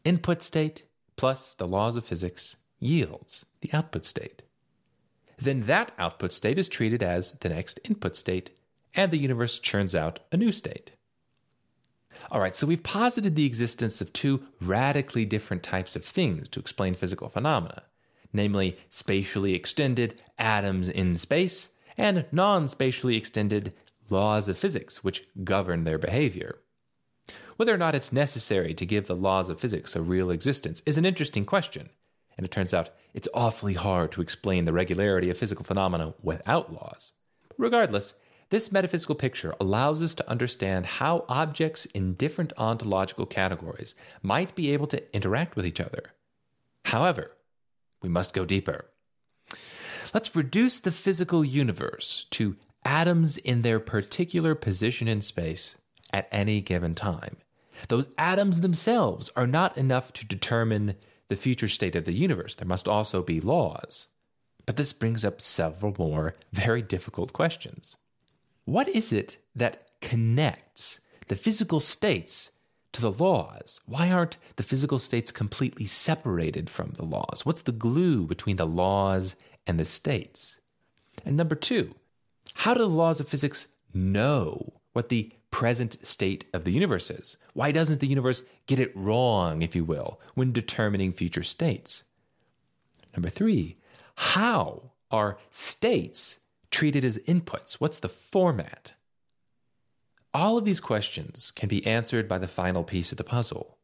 Input 0.03 0.41
state 0.41 0.83
plus 1.15 1.53
the 1.53 1.67
laws 1.67 1.95
of 1.95 2.05
physics 2.05 2.55
yields 2.79 3.45
the 3.61 3.69
output 3.73 4.05
state. 4.05 4.41
Then 5.37 5.61
that 5.61 5.91
output 5.99 6.33
state 6.33 6.57
is 6.57 6.67
treated 6.67 7.03
as 7.03 7.31
the 7.31 7.49
next 7.49 7.79
input 7.83 8.15
state, 8.15 8.51
and 8.95 9.11
the 9.11 9.17
universe 9.17 9.59
churns 9.59 9.93
out 9.93 10.19
a 10.31 10.37
new 10.37 10.51
state. 10.51 10.91
All 12.31 12.41
right, 12.41 12.55
so 12.55 12.67
we've 12.67 12.83
posited 12.83 13.35
the 13.35 13.45
existence 13.45 14.01
of 14.01 14.13
two 14.13 14.43
radically 14.59 15.25
different 15.25 15.63
types 15.63 15.95
of 15.95 16.03
things 16.03 16.49
to 16.49 16.59
explain 16.59 16.93
physical 16.93 17.29
phenomena, 17.29 17.83
namely 18.33 18.77
spatially 18.89 19.53
extended 19.53 20.21
atoms 20.37 20.89
in 20.89 21.17
space 21.17 21.69
and 21.97 22.25
non 22.31 22.67
spatially 22.67 23.15
extended 23.15 23.73
laws 24.09 24.47
of 24.47 24.57
physics 24.57 25.03
which 25.03 25.25
govern 25.43 25.83
their 25.83 25.97
behavior. 25.97 26.57
Whether 27.57 27.73
or 27.73 27.77
not 27.77 27.95
it's 27.95 28.11
necessary 28.11 28.73
to 28.73 28.85
give 28.85 29.07
the 29.07 29.15
laws 29.15 29.49
of 29.49 29.59
physics 29.59 29.95
a 29.95 30.01
real 30.01 30.31
existence 30.31 30.81
is 30.85 30.97
an 30.97 31.05
interesting 31.05 31.45
question, 31.45 31.89
and 32.35 32.45
it 32.45 32.51
turns 32.51 32.73
out 32.73 32.89
it's 33.13 33.27
awfully 33.33 33.75
hard 33.75 34.11
to 34.13 34.21
explain 34.21 34.65
the 34.65 34.73
regularity 34.73 35.29
of 35.29 35.37
physical 35.37 35.63
phenomena 35.63 36.13
without 36.21 36.73
laws. 36.73 37.11
Regardless, 37.57 38.15
this 38.49 38.71
metaphysical 38.71 39.15
picture 39.15 39.53
allows 39.59 40.01
us 40.01 40.13
to 40.15 40.29
understand 40.29 40.85
how 40.85 41.23
objects 41.29 41.85
in 41.85 42.15
different 42.15 42.51
ontological 42.57 43.25
categories 43.25 43.95
might 44.21 44.55
be 44.55 44.73
able 44.73 44.87
to 44.87 45.15
interact 45.15 45.55
with 45.55 45.65
each 45.65 45.79
other. 45.79 46.11
However, 46.85 47.31
we 48.01 48.09
must 48.09 48.33
go 48.33 48.45
deeper. 48.45 48.85
Let's 50.13 50.35
reduce 50.35 50.79
the 50.79 50.91
physical 50.91 51.45
universe 51.45 52.25
to 52.31 52.57
atoms 52.83 53.37
in 53.37 53.61
their 53.61 53.79
particular 53.79 54.55
position 54.55 55.07
in 55.07 55.21
space 55.21 55.75
at 56.11 56.27
any 56.31 56.61
given 56.61 56.95
time. 56.95 57.37
Those 57.87 58.09
atoms 58.17 58.61
themselves 58.61 59.31
are 59.35 59.47
not 59.47 59.77
enough 59.77 60.11
to 60.13 60.25
determine 60.25 60.95
the 61.29 61.35
future 61.35 61.69
state 61.69 61.95
of 61.95 62.03
the 62.05 62.13
universe. 62.13 62.55
There 62.55 62.67
must 62.67 62.87
also 62.87 63.23
be 63.23 63.39
laws. 63.39 64.07
But 64.65 64.75
this 64.75 64.93
brings 64.93 65.25
up 65.25 65.41
several 65.41 65.95
more 65.97 66.33
very 66.51 66.81
difficult 66.81 67.33
questions. 67.33 67.95
What 68.65 68.89
is 68.89 69.11
it 69.11 69.37
that 69.55 69.89
connects 70.01 70.99
the 71.27 71.35
physical 71.35 71.79
states 71.79 72.51
to 72.93 73.01
the 73.01 73.11
laws? 73.11 73.79
Why 73.85 74.11
aren't 74.11 74.37
the 74.55 74.63
physical 74.63 74.99
states 74.99 75.31
completely 75.31 75.85
separated 75.85 76.69
from 76.69 76.91
the 76.91 77.05
laws? 77.05 77.45
What's 77.45 77.61
the 77.61 77.71
glue 77.71 78.25
between 78.25 78.57
the 78.57 78.67
laws 78.67 79.35
and 79.65 79.79
the 79.79 79.85
states? 79.85 80.57
And 81.25 81.37
number 81.37 81.55
two, 81.55 81.95
how 82.55 82.73
do 82.73 82.79
the 82.79 82.89
laws 82.89 83.19
of 83.19 83.27
physics 83.27 83.67
know 83.93 84.73
what 84.93 85.09
the 85.09 85.31
present 85.51 86.05
state 86.05 86.45
of 86.53 86.63
the 86.63 86.71
universe 86.71 87.09
is? 87.09 87.37
Why 87.53 87.71
doesn't 87.71 87.99
the 87.99 88.07
universe 88.07 88.43
get 88.67 88.79
it 88.79 88.95
wrong, 88.95 89.61
if 89.61 89.75
you 89.75 89.83
will, 89.83 90.19
when 90.33 90.51
determining 90.51 91.11
future 91.11 91.43
states? 91.43 92.03
Number 93.15 93.29
three, 93.29 93.77
how 94.15 94.91
are 95.09 95.37
states 95.51 96.41
treated 96.71 97.03
as 97.03 97.17
inputs? 97.19 97.73
What's 97.73 97.99
the 97.99 98.09
format? 98.09 98.93
All 100.33 100.57
of 100.57 100.65
these 100.65 100.79
questions 100.79 101.51
can 101.51 101.67
be 101.67 101.85
answered 101.85 102.27
by 102.27 102.37
the 102.37 102.47
final 102.47 102.83
piece 102.83 103.11
of 103.11 103.17
the 103.17 103.23
puzzle 103.23 103.77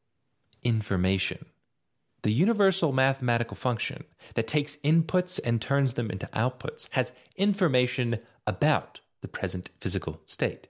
information. 0.63 1.45
The 2.23 2.31
universal 2.31 2.91
mathematical 2.91 3.55
function 3.55 4.05
that 4.33 4.47
takes 4.47 4.77
inputs 4.77 5.39
and 5.43 5.61
turns 5.61 5.93
them 5.93 6.09
into 6.09 6.27
outputs 6.27 6.89
has 6.91 7.11
information 7.35 8.19
about 8.45 9.01
the 9.21 9.27
present 9.27 9.69
physical 9.79 10.21
state. 10.25 10.67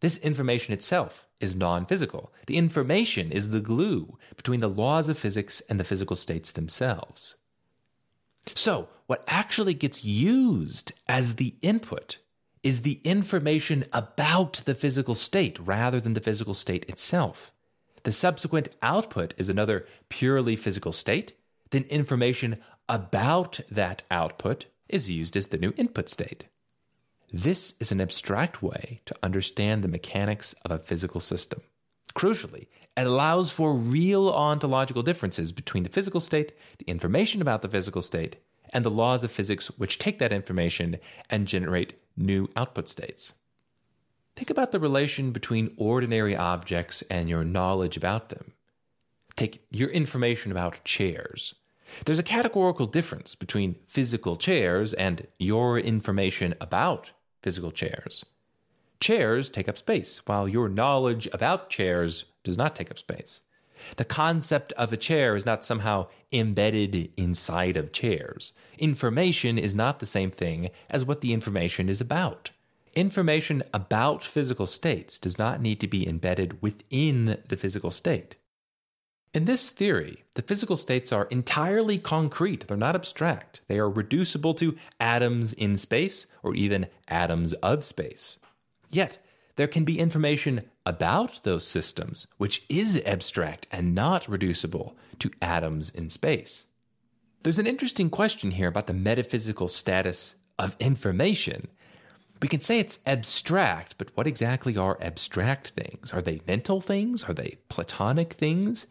This 0.00 0.18
information 0.18 0.74
itself 0.74 1.26
is 1.40 1.54
non 1.54 1.86
physical. 1.86 2.32
The 2.46 2.56
information 2.56 3.32
is 3.32 3.50
the 3.50 3.60
glue 3.60 4.18
between 4.36 4.60
the 4.60 4.68
laws 4.68 5.08
of 5.08 5.18
physics 5.18 5.60
and 5.68 5.80
the 5.80 5.84
physical 5.84 6.16
states 6.16 6.50
themselves. 6.50 7.36
So, 8.54 8.88
what 9.06 9.24
actually 9.26 9.74
gets 9.74 10.04
used 10.04 10.92
as 11.08 11.36
the 11.36 11.54
input 11.60 12.18
is 12.62 12.82
the 12.82 13.00
information 13.04 13.84
about 13.92 14.62
the 14.64 14.74
physical 14.74 15.14
state 15.14 15.58
rather 15.58 16.00
than 16.00 16.12
the 16.12 16.20
physical 16.20 16.54
state 16.54 16.84
itself. 16.88 17.52
The 18.02 18.12
subsequent 18.12 18.68
output 18.82 19.34
is 19.36 19.48
another 19.48 19.86
purely 20.08 20.56
physical 20.56 20.92
state, 20.92 21.32
then 21.70 21.84
information 21.84 22.58
about 22.88 23.60
that 23.70 24.02
output 24.10 24.66
is 24.88 25.10
used 25.10 25.36
as 25.36 25.48
the 25.48 25.58
new 25.58 25.72
input 25.76 26.08
state. 26.08 26.46
This 27.32 27.74
is 27.78 27.92
an 27.92 28.00
abstract 28.00 28.62
way 28.62 29.00
to 29.06 29.14
understand 29.22 29.82
the 29.82 29.88
mechanics 29.88 30.54
of 30.64 30.70
a 30.72 30.78
physical 30.78 31.20
system. 31.20 31.60
Crucially, 32.14 32.66
it 32.96 33.06
allows 33.06 33.52
for 33.52 33.72
real 33.72 34.28
ontological 34.30 35.02
differences 35.02 35.52
between 35.52 35.84
the 35.84 35.88
physical 35.88 36.20
state, 36.20 36.52
the 36.78 36.86
information 36.86 37.40
about 37.40 37.62
the 37.62 37.68
physical 37.68 38.02
state, 38.02 38.36
and 38.72 38.84
the 38.84 38.90
laws 38.90 39.22
of 39.22 39.30
physics 39.30 39.68
which 39.78 39.98
take 39.98 40.18
that 40.18 40.32
information 40.32 40.98
and 41.28 41.46
generate 41.46 41.94
new 42.16 42.48
output 42.56 42.88
states. 42.88 43.34
Think 44.36 44.50
about 44.50 44.72
the 44.72 44.80
relation 44.80 45.32
between 45.32 45.74
ordinary 45.76 46.36
objects 46.36 47.02
and 47.10 47.28
your 47.28 47.44
knowledge 47.44 47.96
about 47.96 48.30
them. 48.30 48.52
Take 49.36 49.66
your 49.70 49.90
information 49.90 50.50
about 50.50 50.84
chairs. 50.84 51.54
There's 52.04 52.18
a 52.18 52.24
categorical 52.24 52.86
difference 52.86 53.34
between 53.34 53.76
physical 53.86 54.36
chairs 54.36 54.92
and 54.92 55.26
your 55.38 55.78
information 55.78 56.54
about 56.60 57.10
physical 57.42 57.70
chairs. 57.70 58.24
Chairs 59.00 59.48
take 59.48 59.68
up 59.68 59.78
space, 59.78 60.20
while 60.26 60.46
your 60.46 60.68
knowledge 60.68 61.26
about 61.32 61.70
chairs 61.70 62.26
does 62.44 62.58
not 62.58 62.76
take 62.76 62.90
up 62.90 62.98
space. 62.98 63.40
The 63.96 64.04
concept 64.04 64.72
of 64.72 64.92
a 64.92 64.96
chair 64.96 65.36
is 65.36 65.46
not 65.46 65.64
somehow 65.64 66.08
embedded 66.32 67.12
inside 67.16 67.76
of 67.76 67.92
chairs. 67.92 68.52
Information 68.78 69.58
is 69.58 69.74
not 69.74 69.98
the 69.98 70.06
same 70.06 70.30
thing 70.30 70.70
as 70.88 71.04
what 71.04 71.20
the 71.20 71.32
information 71.32 71.88
is 71.88 72.00
about. 72.00 72.50
Information 72.94 73.62
about 73.72 74.24
physical 74.24 74.66
states 74.66 75.18
does 75.18 75.38
not 75.38 75.60
need 75.60 75.80
to 75.80 75.86
be 75.86 76.08
embedded 76.08 76.60
within 76.60 77.38
the 77.48 77.56
physical 77.56 77.90
state. 77.90 78.36
In 79.32 79.44
this 79.44 79.68
theory, 79.68 80.24
the 80.34 80.42
physical 80.42 80.76
states 80.76 81.12
are 81.12 81.26
entirely 81.26 81.98
concrete. 81.98 82.66
They're 82.66 82.76
not 82.76 82.96
abstract. 82.96 83.60
They 83.68 83.78
are 83.78 83.88
reducible 83.88 84.54
to 84.54 84.76
atoms 84.98 85.52
in 85.52 85.76
space 85.76 86.26
or 86.42 86.54
even 86.56 86.88
atoms 87.06 87.52
of 87.54 87.84
space. 87.84 88.38
Yet, 88.90 89.18
there 89.54 89.68
can 89.68 89.84
be 89.84 90.00
information 90.00 90.62
about 90.90 91.42
those 91.42 91.66
systems 91.66 92.26
which 92.36 92.64
is 92.68 93.00
abstract 93.06 93.66
and 93.72 93.94
not 93.94 94.28
reducible 94.28 94.96
to 95.18 95.30
atoms 95.40 95.90
in 95.90 96.08
space. 96.08 96.64
There's 97.42 97.58
an 97.58 97.66
interesting 97.66 98.10
question 98.10 98.50
here 98.50 98.68
about 98.68 98.86
the 98.86 98.94
metaphysical 98.94 99.68
status 99.68 100.34
of 100.58 100.76
information. 100.78 101.68
We 102.42 102.48
can 102.48 102.60
say 102.60 102.78
it's 102.78 103.00
abstract, 103.06 103.96
but 103.98 104.14
what 104.14 104.26
exactly 104.26 104.76
are 104.76 104.98
abstract 105.00 105.68
things? 105.68 106.12
Are 106.12 106.22
they 106.22 106.42
mental 106.46 106.80
things? 106.80 107.24
Are 107.24 107.34
they 107.34 107.58
platonic 107.68 108.34
things? 108.34 108.86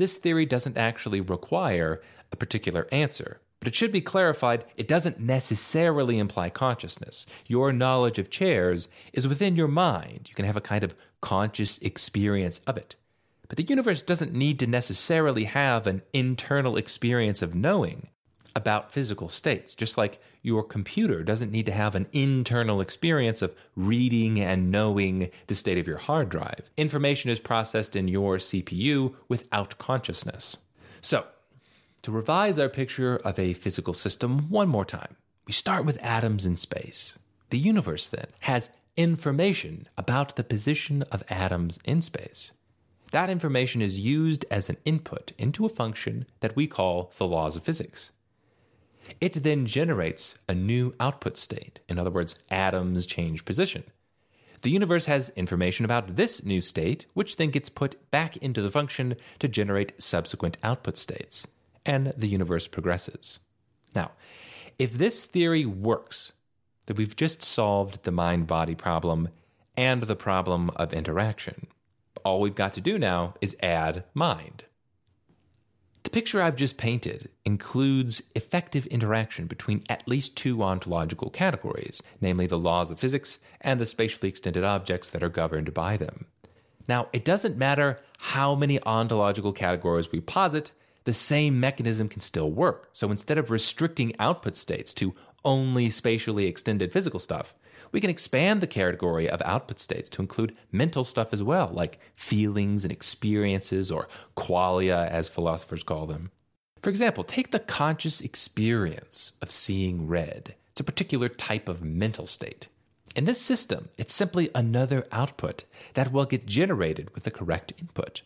this 0.00 0.16
theory 0.16 0.46
doesn't 0.46 0.78
actually 0.78 1.20
require 1.20 2.00
a 2.32 2.36
particular 2.36 2.88
answer. 2.90 3.38
But 3.58 3.68
it 3.68 3.74
should 3.74 3.92
be 3.92 4.00
clarified 4.00 4.64
it 4.78 4.88
doesn't 4.88 5.20
necessarily 5.20 6.18
imply 6.18 6.48
consciousness. 6.48 7.26
Your 7.46 7.70
knowledge 7.70 8.18
of 8.18 8.30
chairs 8.30 8.88
is 9.12 9.28
within 9.28 9.56
your 9.56 9.68
mind. 9.68 10.26
You 10.26 10.34
can 10.34 10.46
have 10.46 10.56
a 10.56 10.62
kind 10.62 10.82
of 10.82 10.94
conscious 11.20 11.78
experience 11.78 12.60
of 12.66 12.76
it. 12.76 12.96
But 13.48 13.56
the 13.56 13.64
universe 13.64 14.00
doesn't 14.00 14.32
need 14.32 14.58
to 14.60 14.66
necessarily 14.66 15.44
have 15.44 15.86
an 15.86 16.02
internal 16.12 16.76
experience 16.76 17.42
of 17.42 17.54
knowing 17.54 18.08
about 18.54 18.92
physical 18.92 19.28
states, 19.28 19.74
just 19.74 19.96
like 19.96 20.20
your 20.42 20.62
computer 20.62 21.22
doesn't 21.22 21.52
need 21.52 21.66
to 21.66 21.72
have 21.72 21.94
an 21.94 22.06
internal 22.12 22.80
experience 22.80 23.42
of 23.42 23.54
reading 23.76 24.40
and 24.40 24.70
knowing 24.70 25.30
the 25.46 25.54
state 25.54 25.78
of 25.78 25.86
your 25.86 25.98
hard 25.98 26.28
drive. 26.28 26.70
Information 26.76 27.30
is 27.30 27.38
processed 27.38 27.96
in 27.96 28.08
your 28.08 28.36
CPU 28.38 29.14
without 29.28 29.78
consciousness. 29.78 30.56
So, 31.00 31.26
to 32.02 32.10
revise 32.10 32.58
our 32.58 32.68
picture 32.68 33.16
of 33.16 33.38
a 33.38 33.52
physical 33.52 33.94
system 33.94 34.48
one 34.48 34.68
more 34.68 34.84
time, 34.84 35.16
we 35.46 35.52
start 35.52 35.84
with 35.84 36.02
atoms 36.02 36.46
in 36.46 36.56
space. 36.56 37.18
The 37.50 37.58
universe, 37.58 38.06
then, 38.06 38.26
has 38.40 38.70
information 38.96 39.88
about 39.96 40.36
the 40.36 40.44
position 40.44 41.02
of 41.10 41.22
atoms 41.28 41.78
in 41.84 42.02
space. 42.02 42.52
That 43.12 43.30
information 43.30 43.82
is 43.82 43.98
used 43.98 44.44
as 44.50 44.68
an 44.68 44.76
input 44.84 45.32
into 45.38 45.66
a 45.66 45.70
function 45.70 46.26
that 46.40 46.54
we 46.54 46.66
call 46.66 47.12
the 47.18 47.26
laws 47.26 47.56
of 47.56 47.64
physics. 47.64 48.12
It 49.20 49.42
then 49.42 49.66
generates 49.66 50.38
a 50.48 50.54
new 50.54 50.94
output 51.00 51.36
state. 51.36 51.80
In 51.88 51.98
other 51.98 52.10
words, 52.10 52.36
atoms 52.50 53.06
change 53.06 53.44
position. 53.44 53.84
The 54.62 54.70
universe 54.70 55.06
has 55.06 55.30
information 55.30 55.84
about 55.84 56.16
this 56.16 56.44
new 56.44 56.60
state, 56.60 57.06
which 57.14 57.36
then 57.36 57.50
gets 57.50 57.70
put 57.70 58.10
back 58.10 58.36
into 58.36 58.60
the 58.60 58.70
function 58.70 59.16
to 59.38 59.48
generate 59.48 60.00
subsequent 60.00 60.58
output 60.62 60.96
states. 60.98 61.46
And 61.86 62.12
the 62.16 62.28
universe 62.28 62.66
progresses. 62.66 63.38
Now, 63.94 64.12
if 64.78 64.92
this 64.92 65.24
theory 65.24 65.64
works, 65.64 66.32
then 66.90 66.96
we've 66.96 67.14
just 67.14 67.40
solved 67.40 68.02
the 68.02 68.10
mind 68.10 68.48
body 68.48 68.74
problem 68.74 69.28
and 69.76 70.02
the 70.02 70.16
problem 70.16 70.70
of 70.74 70.92
interaction. 70.92 71.68
All 72.24 72.40
we've 72.40 72.56
got 72.56 72.74
to 72.74 72.80
do 72.80 72.98
now 72.98 73.34
is 73.40 73.54
add 73.62 74.02
mind. 74.12 74.64
The 76.02 76.10
picture 76.10 76.42
I've 76.42 76.56
just 76.56 76.78
painted 76.78 77.28
includes 77.44 78.24
effective 78.34 78.86
interaction 78.88 79.46
between 79.46 79.84
at 79.88 80.08
least 80.08 80.34
two 80.34 80.64
ontological 80.64 81.30
categories, 81.30 82.02
namely 82.20 82.48
the 82.48 82.58
laws 82.58 82.90
of 82.90 82.98
physics 82.98 83.38
and 83.60 83.78
the 83.78 83.86
spatially 83.86 84.28
extended 84.28 84.64
objects 84.64 85.10
that 85.10 85.22
are 85.22 85.28
governed 85.28 85.72
by 85.72 85.96
them. 85.96 86.26
Now, 86.88 87.06
it 87.12 87.24
doesn't 87.24 87.56
matter 87.56 88.00
how 88.18 88.56
many 88.56 88.82
ontological 88.82 89.52
categories 89.52 90.10
we 90.10 90.20
posit, 90.20 90.72
the 91.04 91.14
same 91.14 91.58
mechanism 91.60 92.08
can 92.08 92.20
still 92.20 92.50
work. 92.50 92.88
So 92.92 93.10
instead 93.10 93.38
of 93.38 93.50
restricting 93.50 94.14
output 94.18 94.56
states 94.56 94.92
to 94.94 95.14
only 95.44 95.90
spatially 95.90 96.46
extended 96.46 96.92
physical 96.92 97.20
stuff, 97.20 97.54
we 97.92 98.00
can 98.00 98.10
expand 98.10 98.60
the 98.60 98.66
category 98.66 99.28
of 99.28 99.42
output 99.44 99.78
states 99.78 100.08
to 100.10 100.22
include 100.22 100.56
mental 100.70 101.04
stuff 101.04 101.32
as 101.32 101.42
well, 101.42 101.70
like 101.72 101.98
feelings 102.14 102.84
and 102.84 102.92
experiences, 102.92 103.90
or 103.90 104.08
qualia, 104.36 105.08
as 105.08 105.28
philosophers 105.28 105.82
call 105.82 106.06
them. 106.06 106.30
For 106.82 106.90
example, 106.90 107.24
take 107.24 107.50
the 107.50 107.58
conscious 107.58 108.20
experience 108.20 109.32
of 109.42 109.50
seeing 109.50 110.06
red. 110.06 110.54
It's 110.70 110.80
a 110.80 110.84
particular 110.84 111.28
type 111.28 111.68
of 111.68 111.82
mental 111.82 112.26
state. 112.26 112.68
In 113.16 113.24
this 113.24 113.40
system, 113.40 113.88
it's 113.98 114.14
simply 114.14 114.50
another 114.54 115.06
output 115.10 115.64
that 115.94 116.12
will 116.12 116.26
get 116.26 116.46
generated 116.46 117.12
with 117.14 117.24
the 117.24 117.30
correct 117.30 117.72
input. 117.78 118.22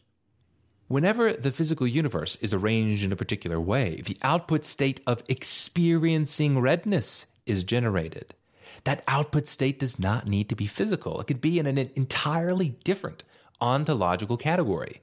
Whenever 0.88 1.32
the 1.32 1.52
physical 1.52 1.86
universe 1.86 2.36
is 2.36 2.52
arranged 2.52 3.02
in 3.02 3.12
a 3.12 3.16
particular 3.16 3.60
way, 3.60 4.02
the 4.04 4.18
output 4.22 4.64
state 4.64 5.00
of 5.06 5.22
experiencing 5.28 6.60
redness 6.60 7.26
is 7.46 7.64
generated 7.64 8.34
that 8.84 9.02
output 9.08 9.48
state 9.48 9.78
does 9.78 9.98
not 9.98 10.28
need 10.28 10.48
to 10.48 10.56
be 10.56 10.66
physical. 10.66 11.20
It 11.20 11.26
could 11.26 11.40
be 11.40 11.58
in 11.58 11.66
an 11.66 11.78
entirely 11.94 12.76
different 12.84 13.24
ontological 13.60 14.36
category. 14.36 15.00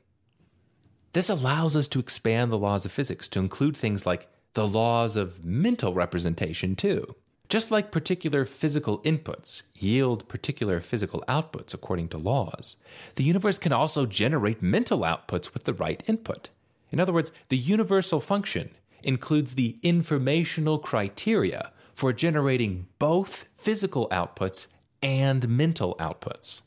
This 1.13 1.29
allows 1.29 1.75
us 1.75 1.87
to 1.89 1.99
expand 1.99 2.51
the 2.51 2.57
laws 2.57 2.85
of 2.85 2.91
physics 2.91 3.27
to 3.29 3.39
include 3.39 3.75
things 3.75 4.05
like 4.05 4.29
the 4.53 4.67
laws 4.67 5.15
of 5.15 5.43
mental 5.43 5.93
representation, 5.93 6.75
too. 6.75 7.15
Just 7.51 7.69
like 7.69 7.91
particular 7.91 8.45
physical 8.45 8.99
inputs 8.99 9.63
yield 9.77 10.25
particular 10.29 10.79
physical 10.79 11.21
outputs 11.27 11.73
according 11.73 12.07
to 12.07 12.17
laws, 12.17 12.77
the 13.15 13.25
universe 13.25 13.59
can 13.59 13.73
also 13.73 14.05
generate 14.05 14.61
mental 14.61 14.99
outputs 14.99 15.53
with 15.53 15.65
the 15.65 15.73
right 15.73 16.01
input. 16.07 16.47
In 16.91 16.99
other 17.01 17.11
words, 17.11 17.33
the 17.49 17.57
universal 17.57 18.21
function 18.21 18.69
includes 19.03 19.55
the 19.55 19.77
informational 19.83 20.79
criteria 20.79 21.73
for 21.93 22.13
generating 22.13 22.87
both 22.99 23.49
physical 23.57 24.07
outputs 24.11 24.67
and 25.03 25.49
mental 25.49 25.97
outputs. 25.99 26.61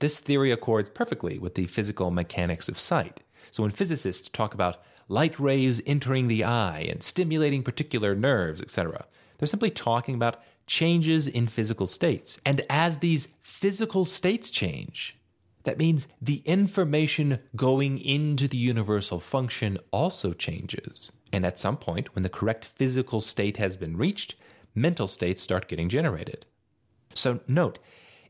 This 0.00 0.18
theory 0.18 0.50
accords 0.50 0.90
perfectly 0.90 1.38
with 1.38 1.54
the 1.54 1.68
physical 1.68 2.10
mechanics 2.10 2.68
of 2.68 2.76
sight. 2.76 3.20
So 3.52 3.62
when 3.62 3.70
physicists 3.70 4.28
talk 4.28 4.52
about 4.52 4.78
light 5.08 5.38
rays 5.40 5.80
entering 5.86 6.28
the 6.28 6.44
eye 6.44 6.86
and 6.88 7.02
stimulating 7.02 7.62
particular 7.62 8.14
nerves, 8.14 8.62
etc., 8.62 9.06
they're 9.38 9.46
simply 9.46 9.70
talking 9.70 10.14
about 10.14 10.42
changes 10.66 11.26
in 11.26 11.46
physical 11.46 11.86
states. 11.86 12.38
And 12.44 12.64
as 12.68 12.98
these 12.98 13.34
physical 13.40 14.04
states 14.04 14.50
change, 14.50 15.16
that 15.62 15.78
means 15.78 16.08
the 16.20 16.42
information 16.44 17.40
going 17.56 17.98
into 17.98 18.48
the 18.48 18.56
universal 18.56 19.20
function 19.20 19.78
also 19.90 20.32
changes. 20.32 21.12
And 21.32 21.44
at 21.44 21.58
some 21.58 21.76
point, 21.76 22.14
when 22.14 22.22
the 22.22 22.28
correct 22.28 22.64
physical 22.64 23.20
state 23.20 23.56
has 23.56 23.76
been 23.76 23.96
reached, 23.96 24.34
mental 24.74 25.06
states 25.06 25.42
start 25.42 25.68
getting 25.68 25.88
generated. 25.88 26.46
So 27.14 27.40
note, 27.46 27.78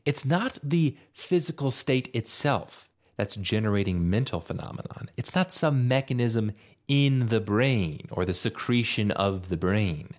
it's 0.05 0.25
not 0.25 0.57
the 0.63 0.97
physical 1.13 1.71
state 1.71 2.13
itself 2.13 2.88
that's 3.19 3.35
generating 3.35 4.09
mental 4.09 4.39
phenomenon. 4.39 5.09
It's 5.17 5.35
not 5.35 5.51
some 5.51 5.89
mechanism 5.89 6.53
in 6.87 7.27
the 7.27 7.41
brain 7.41 8.07
or 8.11 8.23
the 8.23 8.33
secretion 8.33 9.11
of 9.11 9.49
the 9.49 9.57
brain. 9.57 10.11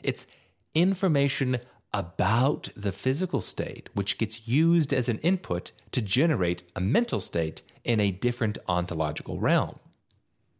It's 0.00 0.28
information 0.72 1.58
about 1.92 2.68
the 2.76 2.92
physical 2.92 3.40
state, 3.40 3.88
which 3.94 4.16
gets 4.16 4.46
used 4.46 4.94
as 4.94 5.08
an 5.08 5.18
input 5.30 5.72
to 5.90 6.00
generate 6.00 6.62
a 6.76 6.80
mental 6.80 7.18
state 7.20 7.62
in 7.82 7.98
a 7.98 8.12
different 8.12 8.58
ontological 8.68 9.40
realm. 9.40 9.80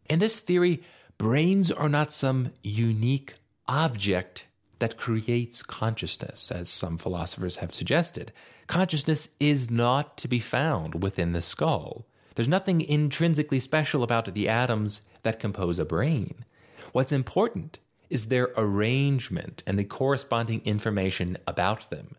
In 0.06 0.18
this 0.18 0.40
theory, 0.40 0.82
brains 1.18 1.70
are 1.70 1.88
not 1.88 2.10
some 2.10 2.50
unique 2.64 3.34
object 3.68 4.46
that 4.78 4.96
creates 4.96 5.62
consciousness, 5.62 6.50
as 6.50 6.68
some 6.68 6.98
philosophers 6.98 7.56
have 7.56 7.74
suggested. 7.74 8.32
Consciousness 8.66 9.30
is 9.40 9.70
not 9.70 10.16
to 10.18 10.28
be 10.28 10.38
found 10.38 11.02
within 11.02 11.32
the 11.32 11.42
skull. 11.42 12.06
There's 12.34 12.48
nothing 12.48 12.80
intrinsically 12.80 13.60
special 13.60 14.02
about 14.02 14.32
the 14.34 14.48
atoms 14.48 15.00
that 15.22 15.40
compose 15.40 15.78
a 15.78 15.84
brain. 15.84 16.44
What's 16.92 17.12
important 17.12 17.78
is 18.10 18.28
their 18.28 18.50
arrangement 18.56 19.62
and 19.66 19.78
the 19.78 19.84
corresponding 19.84 20.60
information 20.64 21.36
about 21.46 21.90
them. 21.90 22.16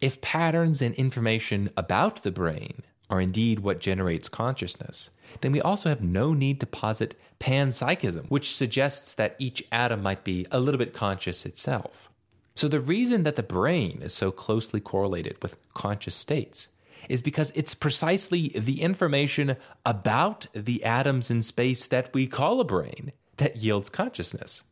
If 0.00 0.20
patterns 0.20 0.82
and 0.82 0.94
information 0.94 1.70
about 1.76 2.22
the 2.22 2.32
brain 2.32 2.82
are 3.08 3.20
indeed 3.20 3.60
what 3.60 3.80
generates 3.80 4.28
consciousness, 4.28 5.10
then 5.40 5.52
we 5.52 5.60
also 5.60 5.88
have 5.88 6.02
no 6.02 6.34
need 6.34 6.60
to 6.60 6.66
posit 6.66 7.14
panpsychism, 7.38 8.26
which 8.28 8.54
suggests 8.54 9.14
that 9.14 9.36
each 9.38 9.64
atom 9.72 10.02
might 10.02 10.24
be 10.24 10.46
a 10.50 10.60
little 10.60 10.78
bit 10.78 10.92
conscious 10.92 11.46
itself. 11.46 12.10
So, 12.54 12.68
the 12.68 12.80
reason 12.80 13.22
that 13.22 13.36
the 13.36 13.42
brain 13.42 14.00
is 14.02 14.12
so 14.12 14.30
closely 14.30 14.80
correlated 14.80 15.42
with 15.42 15.56
conscious 15.72 16.14
states 16.14 16.68
is 17.08 17.22
because 17.22 17.52
it's 17.54 17.74
precisely 17.74 18.48
the 18.48 18.82
information 18.82 19.56
about 19.86 20.46
the 20.52 20.84
atoms 20.84 21.30
in 21.30 21.42
space 21.42 21.86
that 21.86 22.12
we 22.12 22.26
call 22.26 22.60
a 22.60 22.64
brain 22.64 23.12
that 23.38 23.56
yields 23.56 23.88
consciousness. 23.88 24.64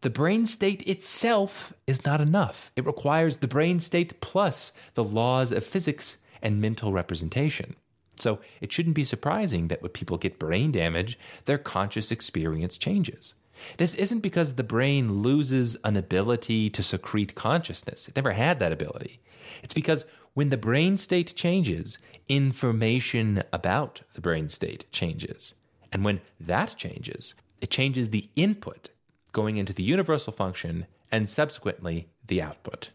The 0.00 0.10
brain 0.10 0.46
state 0.46 0.82
itself 0.82 1.72
is 1.86 2.04
not 2.04 2.20
enough. 2.20 2.72
It 2.74 2.84
requires 2.84 3.36
the 3.36 3.46
brain 3.46 3.78
state 3.78 4.20
plus 4.20 4.72
the 4.94 5.04
laws 5.04 5.52
of 5.52 5.64
physics 5.64 6.18
and 6.42 6.60
mental 6.60 6.92
representation. 6.92 7.76
So 8.22 8.38
it 8.60 8.72
shouldn't 8.72 8.94
be 8.94 9.04
surprising 9.04 9.68
that 9.68 9.82
when 9.82 9.90
people 9.90 10.16
get 10.16 10.38
brain 10.38 10.70
damage, 10.70 11.18
their 11.44 11.58
conscious 11.58 12.10
experience 12.12 12.78
changes. 12.78 13.34
This 13.76 13.94
isn't 13.96 14.20
because 14.20 14.54
the 14.54 14.64
brain 14.64 15.22
loses 15.22 15.76
an 15.84 15.96
ability 15.96 16.70
to 16.70 16.82
secrete 16.82 17.34
consciousness. 17.34 18.08
It 18.08 18.16
never 18.16 18.32
had 18.32 18.60
that 18.60 18.72
ability. 18.72 19.20
It's 19.62 19.74
because 19.74 20.04
when 20.34 20.48
the 20.50 20.56
brain 20.56 20.96
state 20.98 21.34
changes, 21.34 21.98
information 22.28 23.42
about 23.52 24.00
the 24.14 24.20
brain 24.20 24.48
state 24.48 24.86
changes. 24.90 25.54
And 25.92 26.04
when 26.04 26.20
that 26.40 26.76
changes, 26.76 27.34
it 27.60 27.70
changes 27.70 28.10
the 28.10 28.30
input 28.34 28.88
going 29.32 29.56
into 29.56 29.72
the 29.72 29.82
universal 29.82 30.32
function 30.32 30.86
and 31.10 31.28
subsequently 31.28 32.08
the 32.26 32.40
output. 32.40 32.90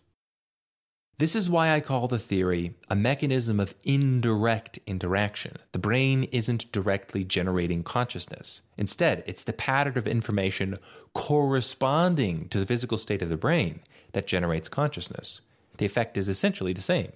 This 1.20 1.36
is 1.36 1.50
why 1.50 1.72
I 1.72 1.80
call 1.80 2.08
the 2.08 2.20
theory 2.20 2.76
a 2.90 2.96
mechanism 2.96 3.60
of 3.60 3.74
indirect 3.84 4.78
interaction. 4.86 5.58
The 5.72 5.80
brain 5.80 6.26
isn't 6.26 6.72
directly 6.72 7.24
generating 7.24 7.82
consciousness. 7.82 8.62
Instead, 8.78 9.24
it's 9.26 9.42
the 9.42 9.52
pattern 9.52 9.98
of 9.98 10.08
information 10.08 10.78
corresponding 11.16 12.50
to 12.50 12.60
the 12.60 12.68
physical 12.68 13.00
state 13.00 13.24
of 13.24 13.30
the 13.30 13.38
brain 13.38 13.80
that 14.14 14.28
generates 14.28 14.70
consciousness. 14.70 15.42
The 15.78 15.88
effect 15.88 16.18
is 16.18 16.30
essentially 16.30 16.74
the 16.74 16.82
same. 16.82 17.14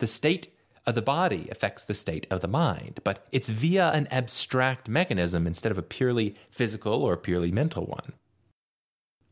The 0.00 0.06
state 0.06 0.48
of 0.84 0.94
the 0.94 1.00
body 1.00 1.48
affects 1.50 1.82
the 1.82 1.94
state 1.94 2.26
of 2.30 2.42
the 2.42 2.48
mind, 2.48 3.00
but 3.04 3.26
it's 3.32 3.48
via 3.48 3.90
an 3.92 4.06
abstract 4.10 4.86
mechanism 4.86 5.46
instead 5.46 5.72
of 5.72 5.78
a 5.78 5.82
purely 5.82 6.34
physical 6.50 7.02
or 7.02 7.16
purely 7.16 7.52
mental 7.52 7.86
one. 7.86 8.12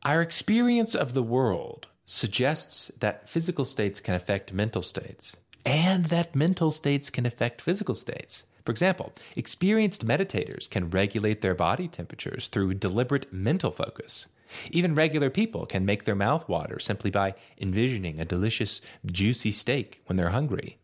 Our 0.03 0.23
experience 0.23 0.95
of 0.95 1.13
the 1.13 1.23
world 1.23 1.89
suggests 2.09 2.89
that 3.01 3.29
physical 3.29 3.67
states 3.67 4.01
can 4.01 4.15
affect 4.15 4.51
mental 4.51 4.81
states 4.81 5.37
and 5.67 6.07
that 6.07 6.35
mental 6.35 6.71
states 6.71 7.11
can 7.11 7.27
affect 7.27 7.61
physical 7.61 7.95
states. 7.95 8.45
For 8.65 8.73
example, 8.73 9.13
experienced 9.37 10.07
meditators 10.07 10.69
can 10.69 10.89
regulate 10.89 11.43
their 11.43 11.55
body 11.55 11.87
temperatures 11.87 12.49
through 12.49 12.75
deliberate 12.75 13.31
mental 13.31 13.71
focus. 13.71 14.29
Even 14.71 14.95
regular 14.95 15.29
people 15.29 15.67
can 15.67 15.85
make 15.85 16.05
their 16.05 16.15
mouth 16.15 16.49
water 16.49 16.79
simply 16.79 17.11
by 17.11 17.35
envisioning 17.61 18.19
a 18.19 18.25
delicious, 18.25 18.81
juicy 19.05 19.51
steak 19.51 20.01
when 20.07 20.17
they're 20.17 20.31
hungry. 20.31 20.79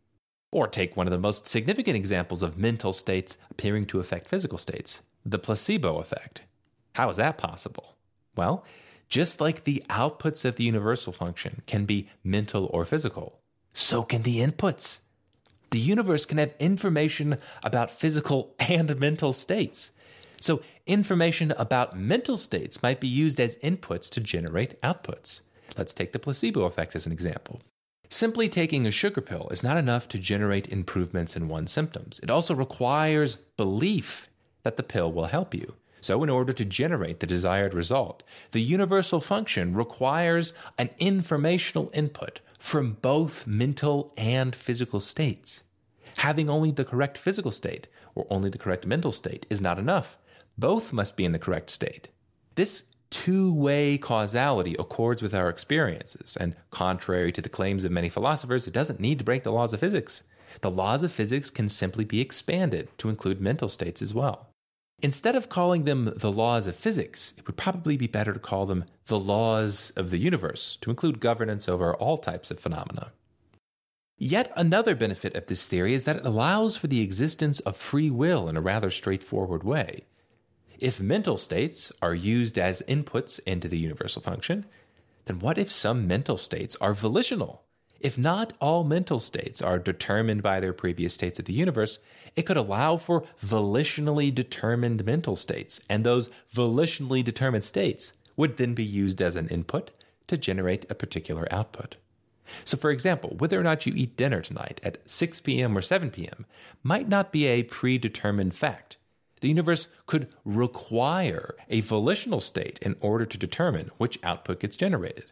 Or 0.53 0.69
take 0.69 0.95
one 0.95 1.07
of 1.07 1.11
the 1.11 1.19
most 1.19 1.49
significant 1.49 1.97
examples 1.97 2.43
of 2.43 2.59
mental 2.59 2.93
states 2.93 3.39
appearing 3.51 3.87
to 3.87 4.01
affect 4.01 4.29
physical 4.29 4.59
states 4.59 5.01
the 5.25 5.39
placebo 5.39 6.01
effect. 6.01 6.43
How 6.97 7.09
is 7.09 7.17
that 7.17 7.39
possible? 7.39 7.97
Well, 8.37 8.67
just 9.09 9.41
like 9.41 9.65
the 9.65 9.85
outputs 9.91 10.45
of 10.45 10.57
the 10.57 10.65
universal 10.65 11.13
function 11.13 11.63
can 11.67 11.85
be 11.85 12.09
mental 12.23 12.71
or 12.73 12.85
physical, 12.85 13.41
so 13.73 14.03
can 14.03 14.23
the 14.23 14.39
inputs. 14.39 15.01
The 15.71 15.79
universe 15.79 16.25
can 16.25 16.39
have 16.39 16.55
information 16.59 17.39
about 17.63 17.91
physical 17.91 18.55
and 18.69 18.99
mental 18.99 19.33
states. 19.33 19.93
So, 20.41 20.63
information 20.87 21.53
about 21.57 21.99
mental 21.99 22.37
states 22.37 22.83
might 22.83 23.01
be 23.01 23.09
used 23.09 23.41
as 23.41 23.57
inputs 23.57 24.11
to 24.11 24.21
generate 24.21 24.81
outputs. 24.83 25.41
Let's 25.77 25.95
take 25.95 26.13
the 26.13 26.19
placebo 26.19 26.63
effect 26.65 26.95
as 26.95 27.07
an 27.07 27.13
example. 27.13 27.61
Simply 28.09 28.49
taking 28.49 28.87
a 28.87 28.91
sugar 28.91 29.21
pill 29.21 29.49
is 29.51 29.65
not 29.65 29.77
enough 29.77 30.07
to 30.09 30.19
generate 30.19 30.69
improvements 30.69 31.35
in 31.35 31.49
one's 31.49 31.73
symptoms. 31.73 32.21
It 32.23 32.31
also 32.31 32.55
requires 32.55 33.35
belief 33.35 34.29
that 34.63 34.77
the 34.77 34.83
pill 34.83 35.11
will 35.11 35.27
help 35.27 35.55
you. 35.55 35.75
So, 36.05 36.23
in 36.23 36.29
order 36.29 36.53
to 36.53 36.67
generate 36.67 37.21
the 37.21 37.27
desired 37.27 37.73
result, 37.73 38.25
the 38.51 38.61
universal 38.61 39.21
function 39.21 39.75
requires 39.75 40.53
an 40.77 40.91
informational 40.99 41.91
input 41.95 42.41
from 42.59 42.99
both 43.01 43.47
mental 43.47 44.13
and 44.19 44.55
physical 44.55 45.01
states. 45.01 45.63
Having 46.19 46.51
only 46.51 46.73
the 46.73 46.85
correct 46.85 47.17
physical 47.17 47.51
state 47.51 47.87
or 48.15 48.27
only 48.29 48.51
the 48.51 48.59
correct 48.59 48.85
mental 48.85 49.13
state 49.13 49.47
is 49.49 49.63
not 49.63 49.79
enough. 49.79 50.19
Both 50.59 50.93
must 50.93 51.17
be 51.17 51.25
in 51.25 51.33
the 51.33 51.39
correct 51.39 51.71
state. 51.71 52.09
This 52.55 52.85
two 53.09 53.55
way 53.55 53.97
causality 53.97 54.77
accords 54.79 55.23
with 55.23 55.33
our 55.33 55.49
experiences, 55.49 56.37
and 56.39 56.55
contrary 56.71 57.33
to 57.33 57.41
the 57.41 57.49
claims 57.49 57.83
of 57.83 57.93
many 57.93 58.11
philosophers, 58.11 58.67
it 58.67 58.75
doesn't 58.75 59.01
need 59.01 59.21
to 59.21 59.25
break 59.25 59.43
the 59.43 59.53
laws 59.53 59.73
of 59.73 59.81
physics. 59.81 60.23
The 60.61 60.71
laws 60.71 61.03
of 61.03 61.13
physics 61.13 61.49
can 61.49 61.71
simply 61.71 62.05
be 62.05 62.21
expanded 62.21 62.91
to 62.99 63.09
include 63.09 63.41
mental 63.41 63.71
states 63.71 64.03
as 64.03 64.13
well. 64.13 64.51
Instead 65.03 65.37
of 65.37 65.49
calling 65.49 65.85
them 65.85 66.13
the 66.17 66.33
laws 66.33 66.67
of 66.67 66.77
physics, 66.77 67.35
it 67.37 67.47
would 67.47 67.57
probably 67.57 67.97
be 67.97 68.07
better 68.07 68.33
to 68.33 68.39
call 68.39 68.65
them 68.65 68.85
the 69.07 69.19
laws 69.19 69.91
of 69.97 70.11
the 70.11 70.19
universe 70.19 70.77
to 70.81 70.89
include 70.89 71.21
governance 71.21 71.69
over 71.69 71.95
all 71.95 72.17
types 72.17 72.51
of 72.51 72.59
phenomena. 72.59 73.13
Yet 74.17 74.53
another 74.57 74.95
benefit 74.95 75.35
of 75.35 75.47
this 75.47 75.67
theory 75.67 75.93
is 75.93 76.05
that 76.05 76.17
it 76.17 76.25
allows 76.25 76.77
for 76.77 76.87
the 76.87 77.01
existence 77.03 77.61
of 77.61 77.77
free 77.77 78.11
will 78.11 78.49
in 78.49 78.57
a 78.57 78.61
rather 78.61 78.91
straightforward 78.91 79.65
way. 79.65 80.05
If 80.79 81.01
mental 81.01 81.37
states 81.37 81.93
are 82.01 82.15
used 82.15 82.59
as 82.59 82.83
inputs 82.89 83.41
into 83.47 83.69
the 83.69 83.79
universal 83.79 84.23
function, 84.23 84.67
then 85.27 85.41
what 85.41 85.59
if 85.59 85.71
some 85.71 86.07
mental 86.07 86.39
states 86.39 86.77
are 86.81 86.95
volitional? 86.95 87.64
If 88.05 88.19
not 88.19 88.53
all 88.61 88.85
mental 88.85 89.19
states 89.19 89.63
are 89.63 89.79
determined 89.79 90.43
by 90.43 90.61
their 90.61 90.75
previous 90.75 91.15
states 91.15 91.39
of 91.39 91.47
the 91.47 91.55
universe, 91.55 91.99
it 92.37 92.43
could 92.43 92.59
allow 92.59 92.99
for 92.99 93.25
volitionally 93.43 94.33
determined 94.33 95.07
mental 95.07 95.37
states, 95.37 95.81
and 95.89 96.05
those 96.05 96.29
volitionally 96.55 97.25
determined 97.25 97.65
states 97.65 98.13
would 98.37 98.59
then 98.59 98.75
be 98.75 98.85
used 98.85 99.23
as 99.23 99.37
an 99.37 99.49
input 99.49 99.91
to 100.27 100.37
generate 100.37 100.85
a 100.91 100.95
particular 100.95 101.49
output. 101.51 101.97
So, 102.67 102.77
for 102.77 102.91
example, 102.91 103.37
whether 103.39 103.59
or 103.59 103.63
not 103.63 103.87
you 103.87 103.95
eat 103.97 104.19
dinner 104.19 104.43
tonight 104.43 104.83
at 104.85 104.99
6 105.09 105.41
p.m. 105.41 105.79
or 105.79 105.81
7 105.81 106.11
p.m. 106.11 106.45
might 106.83 107.09
not 107.09 107.33
be 107.33 107.47
a 107.47 107.63
predetermined 107.63 108.55
fact 108.55 108.99
the 109.41 109.49
universe 109.49 109.89
could 110.07 110.29
require 110.45 111.55
a 111.69 111.83
volitional 111.83 112.41
state 112.41 112.79
in 112.81 112.97
order 113.01 113.27
to 113.27 113.37
determine 113.37 113.91
which 113.99 114.19
output 114.23 114.61
gets 114.61 114.75
generated. 114.75 115.27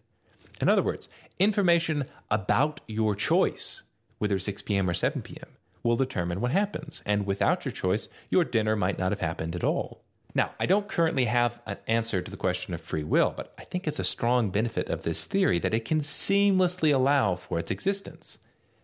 In 0.60 0.68
other 0.68 0.82
words, 0.82 1.08
information 1.42 2.06
about 2.30 2.80
your 2.86 3.14
choice, 3.14 3.82
whether 4.18 4.38
6 4.38 4.62
p.m. 4.62 4.88
or 4.88 4.94
7 4.94 5.22
p.m., 5.22 5.48
will 5.82 5.96
determine 5.96 6.40
what 6.40 6.52
happens. 6.52 7.02
And 7.04 7.26
without 7.26 7.64
your 7.64 7.72
choice, 7.72 8.08
your 8.30 8.44
dinner 8.44 8.76
might 8.76 8.98
not 8.98 9.12
have 9.12 9.20
happened 9.20 9.56
at 9.56 9.64
all. 9.64 10.02
Now, 10.34 10.52
I 10.58 10.66
don't 10.66 10.88
currently 10.88 11.26
have 11.26 11.60
an 11.66 11.76
answer 11.86 12.22
to 12.22 12.30
the 12.30 12.36
question 12.36 12.72
of 12.72 12.80
free 12.80 13.02
will, 13.02 13.34
but 13.36 13.52
I 13.58 13.64
think 13.64 13.86
it's 13.86 13.98
a 13.98 14.04
strong 14.04 14.50
benefit 14.50 14.88
of 14.88 15.02
this 15.02 15.24
theory 15.24 15.58
that 15.58 15.74
it 15.74 15.84
can 15.84 15.98
seamlessly 15.98 16.94
allow 16.94 17.34
for 17.34 17.58
its 17.58 17.70
existence. 17.70 18.38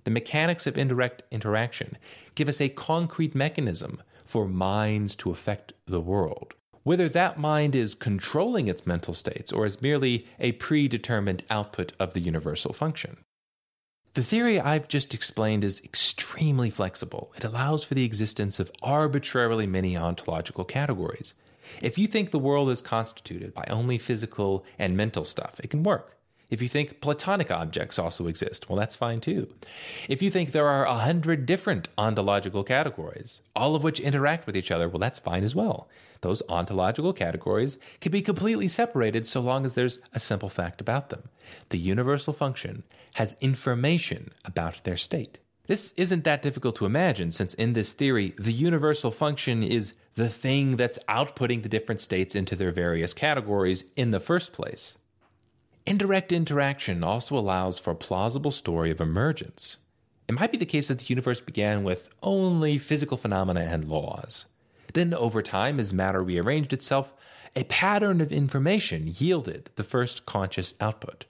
The 0.05 0.11
mechanics 0.11 0.66
of 0.66 0.77
indirect 0.77 1.23
interaction 1.31 1.97
give 2.35 2.49
us 2.49 2.61
a 2.61 2.68
concrete 2.68 3.35
mechanism 3.35 4.03
for 4.25 4.47
minds 4.47 5.16
to 5.16 5.31
affect 5.31 5.73
the 5.87 6.01
world. 6.01 6.53
Whether 6.82 7.08
that 7.08 7.38
mind 7.38 7.74
is 7.74 7.94
controlling 7.94 8.68
its 8.68 8.86
mental 8.86 9.14
states 9.14 9.52
or 9.52 9.66
is 9.66 9.82
merely 9.82 10.26
a 10.38 10.52
predetermined 10.52 11.44
output 11.50 11.92
of 11.98 12.14
the 12.14 12.20
universal 12.20 12.72
function. 12.72 13.18
The 14.14 14.22
theory 14.22 14.58
I've 14.58 14.88
just 14.88 15.14
explained 15.14 15.64
is 15.64 15.84
extremely 15.84 16.70
flexible. 16.70 17.32
It 17.36 17.44
allows 17.44 17.84
for 17.84 17.94
the 17.94 18.04
existence 18.04 18.58
of 18.58 18.72
arbitrarily 18.82 19.66
many 19.66 19.96
ontological 19.96 20.64
categories. 20.64 21.34
If 21.82 21.98
you 21.98 22.06
think 22.06 22.30
the 22.30 22.38
world 22.38 22.70
is 22.70 22.80
constituted 22.80 23.54
by 23.54 23.66
only 23.70 23.98
physical 23.98 24.64
and 24.78 24.96
mental 24.96 25.24
stuff, 25.24 25.60
it 25.62 25.70
can 25.70 25.82
work. 25.82 26.17
If 26.50 26.62
you 26.62 26.68
think 26.68 27.02
platonic 27.02 27.50
objects 27.50 27.98
also 27.98 28.26
exist, 28.26 28.68
well, 28.68 28.78
that's 28.78 28.96
fine 28.96 29.20
too. 29.20 29.52
If 30.08 30.22
you 30.22 30.30
think 30.30 30.52
there 30.52 30.66
are 30.66 30.87
a 30.87 30.94
hundred 30.94 31.44
different 31.44 31.88
ontological 31.98 32.64
categories, 32.64 33.42
all 33.54 33.74
of 33.74 33.84
which 33.84 34.00
interact 34.00 34.46
with 34.46 34.56
each 34.56 34.70
other, 34.70 34.88
well, 34.88 34.98
that's 34.98 35.18
fine 35.18 35.44
as 35.44 35.54
well. 35.54 35.88
Those 36.22 36.42
ontological 36.48 37.12
categories 37.12 37.76
can 38.00 38.12
be 38.12 38.22
completely 38.22 38.66
separated 38.66 39.26
so 39.26 39.40
long 39.40 39.66
as 39.66 39.74
there's 39.74 39.98
a 40.14 40.18
simple 40.18 40.48
fact 40.48 40.80
about 40.80 41.11
them. 41.11 41.28
The 41.68 41.78
universal 41.78 42.32
function 42.32 42.82
has 43.14 43.37
information 43.40 44.32
about 44.44 44.82
their 44.84 44.96
state. 44.96 45.38
This 45.66 45.92
isn't 45.98 46.24
that 46.24 46.40
difficult 46.40 46.76
to 46.76 46.87
imagine, 46.87 47.30
since 47.30 47.52
in 47.54 47.74
this 47.74 47.92
theory, 47.92 48.32
the 48.38 48.52
universal 48.52 49.11
function 49.11 49.62
is 49.62 49.92
the 50.14 50.30
thing 50.30 50.76
that's 50.76 50.98
outputting 51.11 51.62
the 51.62 51.68
different 51.68 52.00
states 52.00 52.34
into 52.34 52.56
their 52.56 52.72
various 52.72 53.12
categories 53.12 53.84
in 53.94 54.11
the 54.11 54.18
first 54.18 54.52
place. 54.52 54.96
Indirect 55.88 56.33
interaction 56.33 57.03
also 57.03 57.38
allows 57.38 57.79
for 57.79 57.92
a 57.92 57.96
plausible 57.96 58.51
story 58.51 58.90
of 58.90 59.01
emergence. 59.01 59.79
It 60.29 60.35
might 60.35 60.53
be 60.53 60.59
the 60.59 60.66
case 60.66 60.88
that 60.88 60.98
the 60.98 61.07
universe 61.07 61.40
began 61.40 61.83
with 61.83 62.11
only 62.22 62.77
physical 62.77 63.16
phenomena 63.16 63.61
and 63.61 63.87
laws. 63.87 64.44
Then, 64.92 65.14
over 65.14 65.40
time, 65.40 65.81
as 65.81 65.94
matter 65.94 66.22
rearranged 66.22 66.74
itself, 66.74 67.14
a 67.57 67.64
pattern 67.64 68.20
of 68.20 68.31
information 68.31 69.14
yielded 69.16 69.70
the 69.77 69.83
first 69.83 70.27
conscious 70.27 70.74
output. 70.79 71.24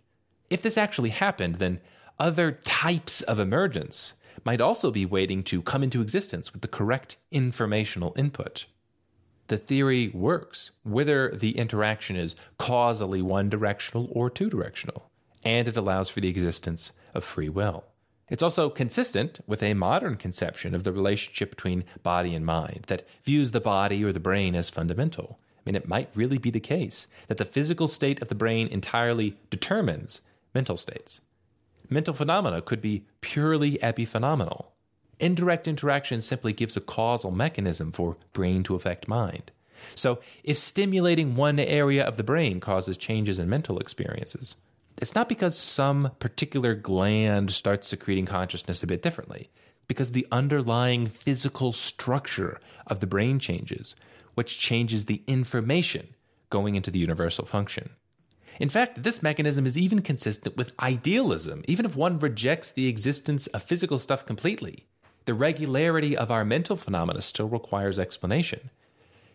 If 0.51 0.62
this 0.62 0.77
actually 0.77 1.11
happened, 1.11 1.61
then 1.61 1.79
other 2.18 2.51
types 2.64 3.23
of 3.23 3.38
emergence 3.38 4.14
might 4.44 4.61
also 4.61 4.90
be 4.90 5.07
waiting 5.07 5.44
to 5.44 5.62
come 5.62 5.85
into 5.85 6.03
existence 6.03 6.53
with 6.53 6.62
the 6.62 6.68
correct 6.68 7.16
informational 7.31 8.12
input 8.16 8.66
the 9.48 9.58
theory 9.58 10.08
works, 10.08 10.70
whether 10.84 11.30
the 11.30 11.58
interaction 11.58 12.16
is 12.16 12.37
causally 12.58 13.20
one 13.20 13.48
directional 13.48 14.08
or 14.12 14.30
two 14.30 14.48
directional, 14.48 15.11
and 15.44 15.66
it 15.66 15.76
allows 15.76 16.08
for 16.08 16.20
the 16.20 16.28
existence 16.28 16.92
of 17.14 17.24
free 17.24 17.48
will. 17.48 17.84
It's 18.28 18.42
also 18.42 18.68
consistent 18.68 19.40
with 19.46 19.62
a 19.62 19.74
modern 19.74 20.16
conception 20.16 20.74
of 20.74 20.84
the 20.84 20.92
relationship 20.92 21.50
between 21.50 21.84
body 22.02 22.34
and 22.34 22.44
mind 22.44 22.84
that 22.88 23.08
views 23.24 23.52
the 23.52 23.61
body 23.61 24.04
or 24.04 24.12
the 24.12 24.20
brain 24.20 24.54
as 24.54 24.68
fundamental. 24.68 25.38
I 25.56 25.61
mean, 25.64 25.74
it 25.74 25.88
might 25.88 26.11
really 26.14 26.38
be 26.38 26.50
the 26.50 26.61
case 26.61 27.06
that 27.28 27.38
the 27.38 27.44
physical 27.44 27.88
state 27.88 28.20
of 28.20 28.28
the 28.28 28.34
brain 28.34 28.68
entirely 28.68 29.37
determines 29.50 30.20
mental 30.54 30.76
states. 30.76 31.20
Mental 31.88 32.12
phenomena 32.12 32.61
could 32.61 32.82
be 32.82 33.06
purely 33.22 33.78
epiphenomenal, 33.78 34.66
Indirect 35.20 35.66
interaction 35.66 36.20
simply 36.20 36.52
gives 36.52 36.76
a 36.76 36.81
causal 36.81 37.33
mechanism 37.33 37.90
for 37.90 38.16
brain 38.33 38.62
to 38.64 38.76
affect 38.76 39.09
mind. 39.09 39.50
So, 39.94 40.20
if 40.44 40.59
stimulating 40.59 41.35
one 41.35 41.59
area 41.59 42.04
of 42.04 42.16
the 42.16 42.22
brain 42.22 42.61
causes 42.61 42.96
changes 42.96 43.38
in 43.38 43.48
mental 43.48 43.78
experiences, 43.78 44.57
it's 44.96 45.14
not 45.14 45.28
because 45.28 45.57
some 45.57 46.12
particular 46.18 46.74
gland 46.74 47.50
starts 47.52 47.88
secreting 47.88 48.26
consciousness 48.26 48.83
a 48.83 48.87
bit 48.87 49.02
differently, 49.02 49.50
because 49.87 50.12
the 50.12 50.26
underlying 50.31 51.09
physical 51.09 51.72
structure 51.72 52.61
of 52.87 53.00
the 53.00 53.07
brain 53.07 53.38
changes, 53.38 53.96
which 54.35 54.59
changes 54.59 55.04
the 55.04 55.22
information 55.26 56.14
going 56.50 56.74
into 56.74 56.90
the 56.90 56.98
universal 56.98 57.44
function. 57.44 57.90
In 58.61 58.68
fact, 58.68 59.04
this 59.04 59.22
mechanism 59.22 59.66
is 59.66 59.78
even 59.78 60.02
consistent 60.02 60.57
with 60.57 60.72
idealism, 60.81 61.62
even 61.68 61.87
if 61.87 61.94
one 61.94 62.18
rejects 62.18 62.70
the 62.70 62.88
existence 62.88 63.46
of 63.48 63.62
physical 63.62 64.00
stuff 64.00 64.26
completely 64.26 64.88
the 65.29 65.35
regularity 65.35 66.17
of 66.17 66.31
our 66.31 66.43
mental 66.43 66.75
phenomena 66.75 67.21
still 67.21 67.51
requires 67.51 67.99
explanation. 67.99 68.71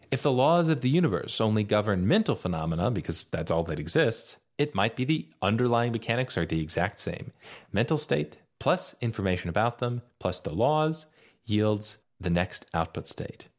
If 0.09 0.23
the 0.23 0.31
laws 0.31 0.67
of 0.67 0.81
the 0.81 0.89
universe 0.89 1.39
only 1.39 1.63
govern 1.63 2.07
mental 2.07 2.33
phenomena 2.35 2.89
because 2.89 3.25
that's 3.29 3.51
all 3.51 3.61
that 3.65 3.79
exists, 3.79 4.37
it 4.57 4.73
might 4.73 4.95
be 4.95 5.05
the 5.05 5.29
underlying 5.39 5.91
mechanics 5.91 6.35
are 6.35 6.47
the 6.47 6.59
exact 6.59 6.97
same. 6.97 7.31
Mental 7.71 7.99
state 7.99 8.37
plus 8.57 8.95
information 9.01 9.51
about 9.51 9.77
them 9.77 10.01
plus 10.17 10.39
the 10.39 10.51
laws 10.51 11.05
yields 11.45 11.99
the 12.19 12.31
next 12.31 12.65
output 12.73 13.05
state. 13.05 13.49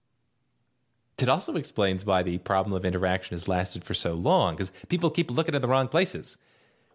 It 1.19 1.29
also 1.29 1.55
explains 1.55 2.05
why 2.05 2.25
the 2.25 2.39
problem 2.39 2.75
of 2.75 2.85
interaction 2.85 3.35
has 3.35 3.47
lasted 3.47 3.85
for 3.85 3.95
so 3.95 4.15
long, 4.15 4.55
because 4.57 4.73
people 4.89 5.09
keep 5.09 5.31
looking 5.31 5.55
at 5.55 5.63
the 5.63 5.69
wrong 5.69 5.87
places. 5.87 6.37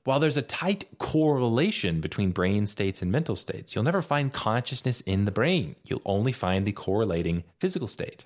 While 0.03 0.19
there's 0.19 0.37
a 0.37 0.41
tight 0.41 0.85
correlation 0.97 2.01
between 2.01 2.31
brain 2.31 2.65
states 2.65 3.01
and 3.01 3.11
mental 3.11 3.35
states, 3.35 3.75
you'll 3.75 3.83
never 3.83 4.01
find 4.01 4.33
consciousness 4.33 5.01
in 5.01 5.25
the 5.25 5.31
brain. 5.31 5.75
You'll 5.85 6.01
only 6.05 6.31
find 6.31 6.65
the 6.65 6.71
correlating 6.71 7.43
physical 7.59 7.87
state. 7.87 8.25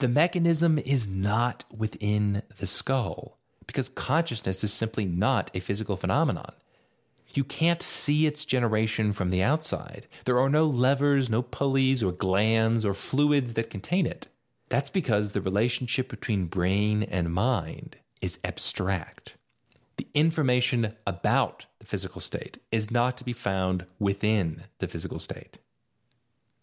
The 0.00 0.08
mechanism 0.08 0.78
is 0.78 1.08
not 1.08 1.64
within 1.76 2.42
the 2.58 2.66
skull, 2.66 3.38
because 3.66 3.88
consciousness 3.88 4.62
is 4.62 4.72
simply 4.72 5.04
not 5.04 5.50
a 5.54 5.60
physical 5.60 5.96
phenomenon. 5.96 6.52
You 7.34 7.44
can't 7.44 7.82
see 7.82 8.26
its 8.26 8.44
generation 8.44 9.12
from 9.12 9.30
the 9.30 9.42
outside. 9.42 10.06
There 10.24 10.38
are 10.38 10.48
no 10.48 10.66
levers, 10.66 11.28
no 11.28 11.42
pulleys, 11.42 12.02
or 12.02 12.12
glands, 12.12 12.84
or 12.84 12.94
fluids 12.94 13.52
that 13.54 13.70
contain 13.70 14.06
it. 14.06 14.28
That's 14.68 14.90
because 14.90 15.32
the 15.32 15.40
relationship 15.40 16.08
between 16.08 16.46
brain 16.46 17.02
and 17.02 17.32
mind 17.32 17.96
is 18.20 18.38
abstract. 18.44 19.34
The 19.98 20.08
information 20.14 20.94
about 21.06 21.66
the 21.80 21.84
physical 21.84 22.20
state 22.20 22.58
is 22.72 22.90
not 22.90 23.16
to 23.18 23.24
be 23.24 23.32
found 23.32 23.84
within 23.98 24.62
the 24.78 24.88
physical 24.88 25.18
state. 25.18 25.58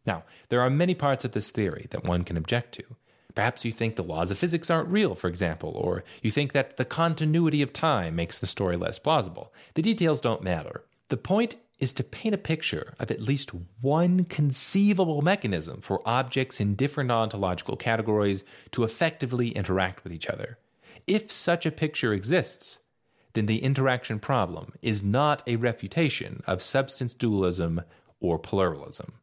Now, 0.06 0.24
there 0.50 0.62
are 0.62 0.69
many 0.69 0.95
parts 0.95 1.26
of 1.26 1.34
this 1.34 1.52
theory 1.52 1.88
that 1.91 2.06
one 2.06 2.24
can 2.24 2.38
object 2.38 2.74
to. 2.76 2.84
Perhaps 3.34 3.65
you 3.65 3.74
think 3.74 3.98
the 3.98 4.04
laws 4.04 4.32
of 4.32 4.38
physics 4.38 4.69
aren't 4.69 4.88
real, 4.88 5.15
for 5.15 5.28
example, 5.28 5.71
or 5.76 6.06
you 6.21 6.32
think 6.32 6.54
that 6.54 6.78
the 6.78 6.86
continuity 6.86 7.62
of 7.62 7.74
time 7.74 8.15
makes 8.15 8.39
the 8.39 8.48
story 8.48 8.78
less 8.78 8.98
plausible. 8.98 9.54
The 9.74 9.82
details 9.82 10.21
don't 10.21 10.41
matter. 10.41 10.86
The 11.10 11.17
point 11.17 11.56
is 11.80 11.91
to 11.93 12.04
paint 12.06 12.34
a 12.34 12.38
picture 12.38 12.93
of 13.00 13.12
at 13.12 13.21
least 13.21 13.52
one 13.82 14.24
conceivable 14.24 15.21
mechanism 15.21 15.82
for 15.82 16.02
objects 16.06 16.62
in 16.62 16.76
different 16.76 17.12
ontological 17.12 17.76
categories 17.76 18.45
to 18.71 18.86
effectively 18.86 19.50
interact 19.50 20.06
with 20.06 20.13
each 20.13 20.28
other. 20.28 20.58
If 21.06 21.30
such 21.30 21.65
a 21.65 21.71
picture 21.71 22.13
exists, 22.13 22.80
then 23.36 23.45
the 23.45 23.63
interaction 23.63 24.19
problem 24.19 24.74
is 24.82 25.04
not 25.04 25.43
a 25.45 25.58
refutation 25.58 26.41
of 26.48 26.63
substance 26.63 27.13
dualism 27.13 27.82
or 28.19 28.39
pluralism. 28.39 29.19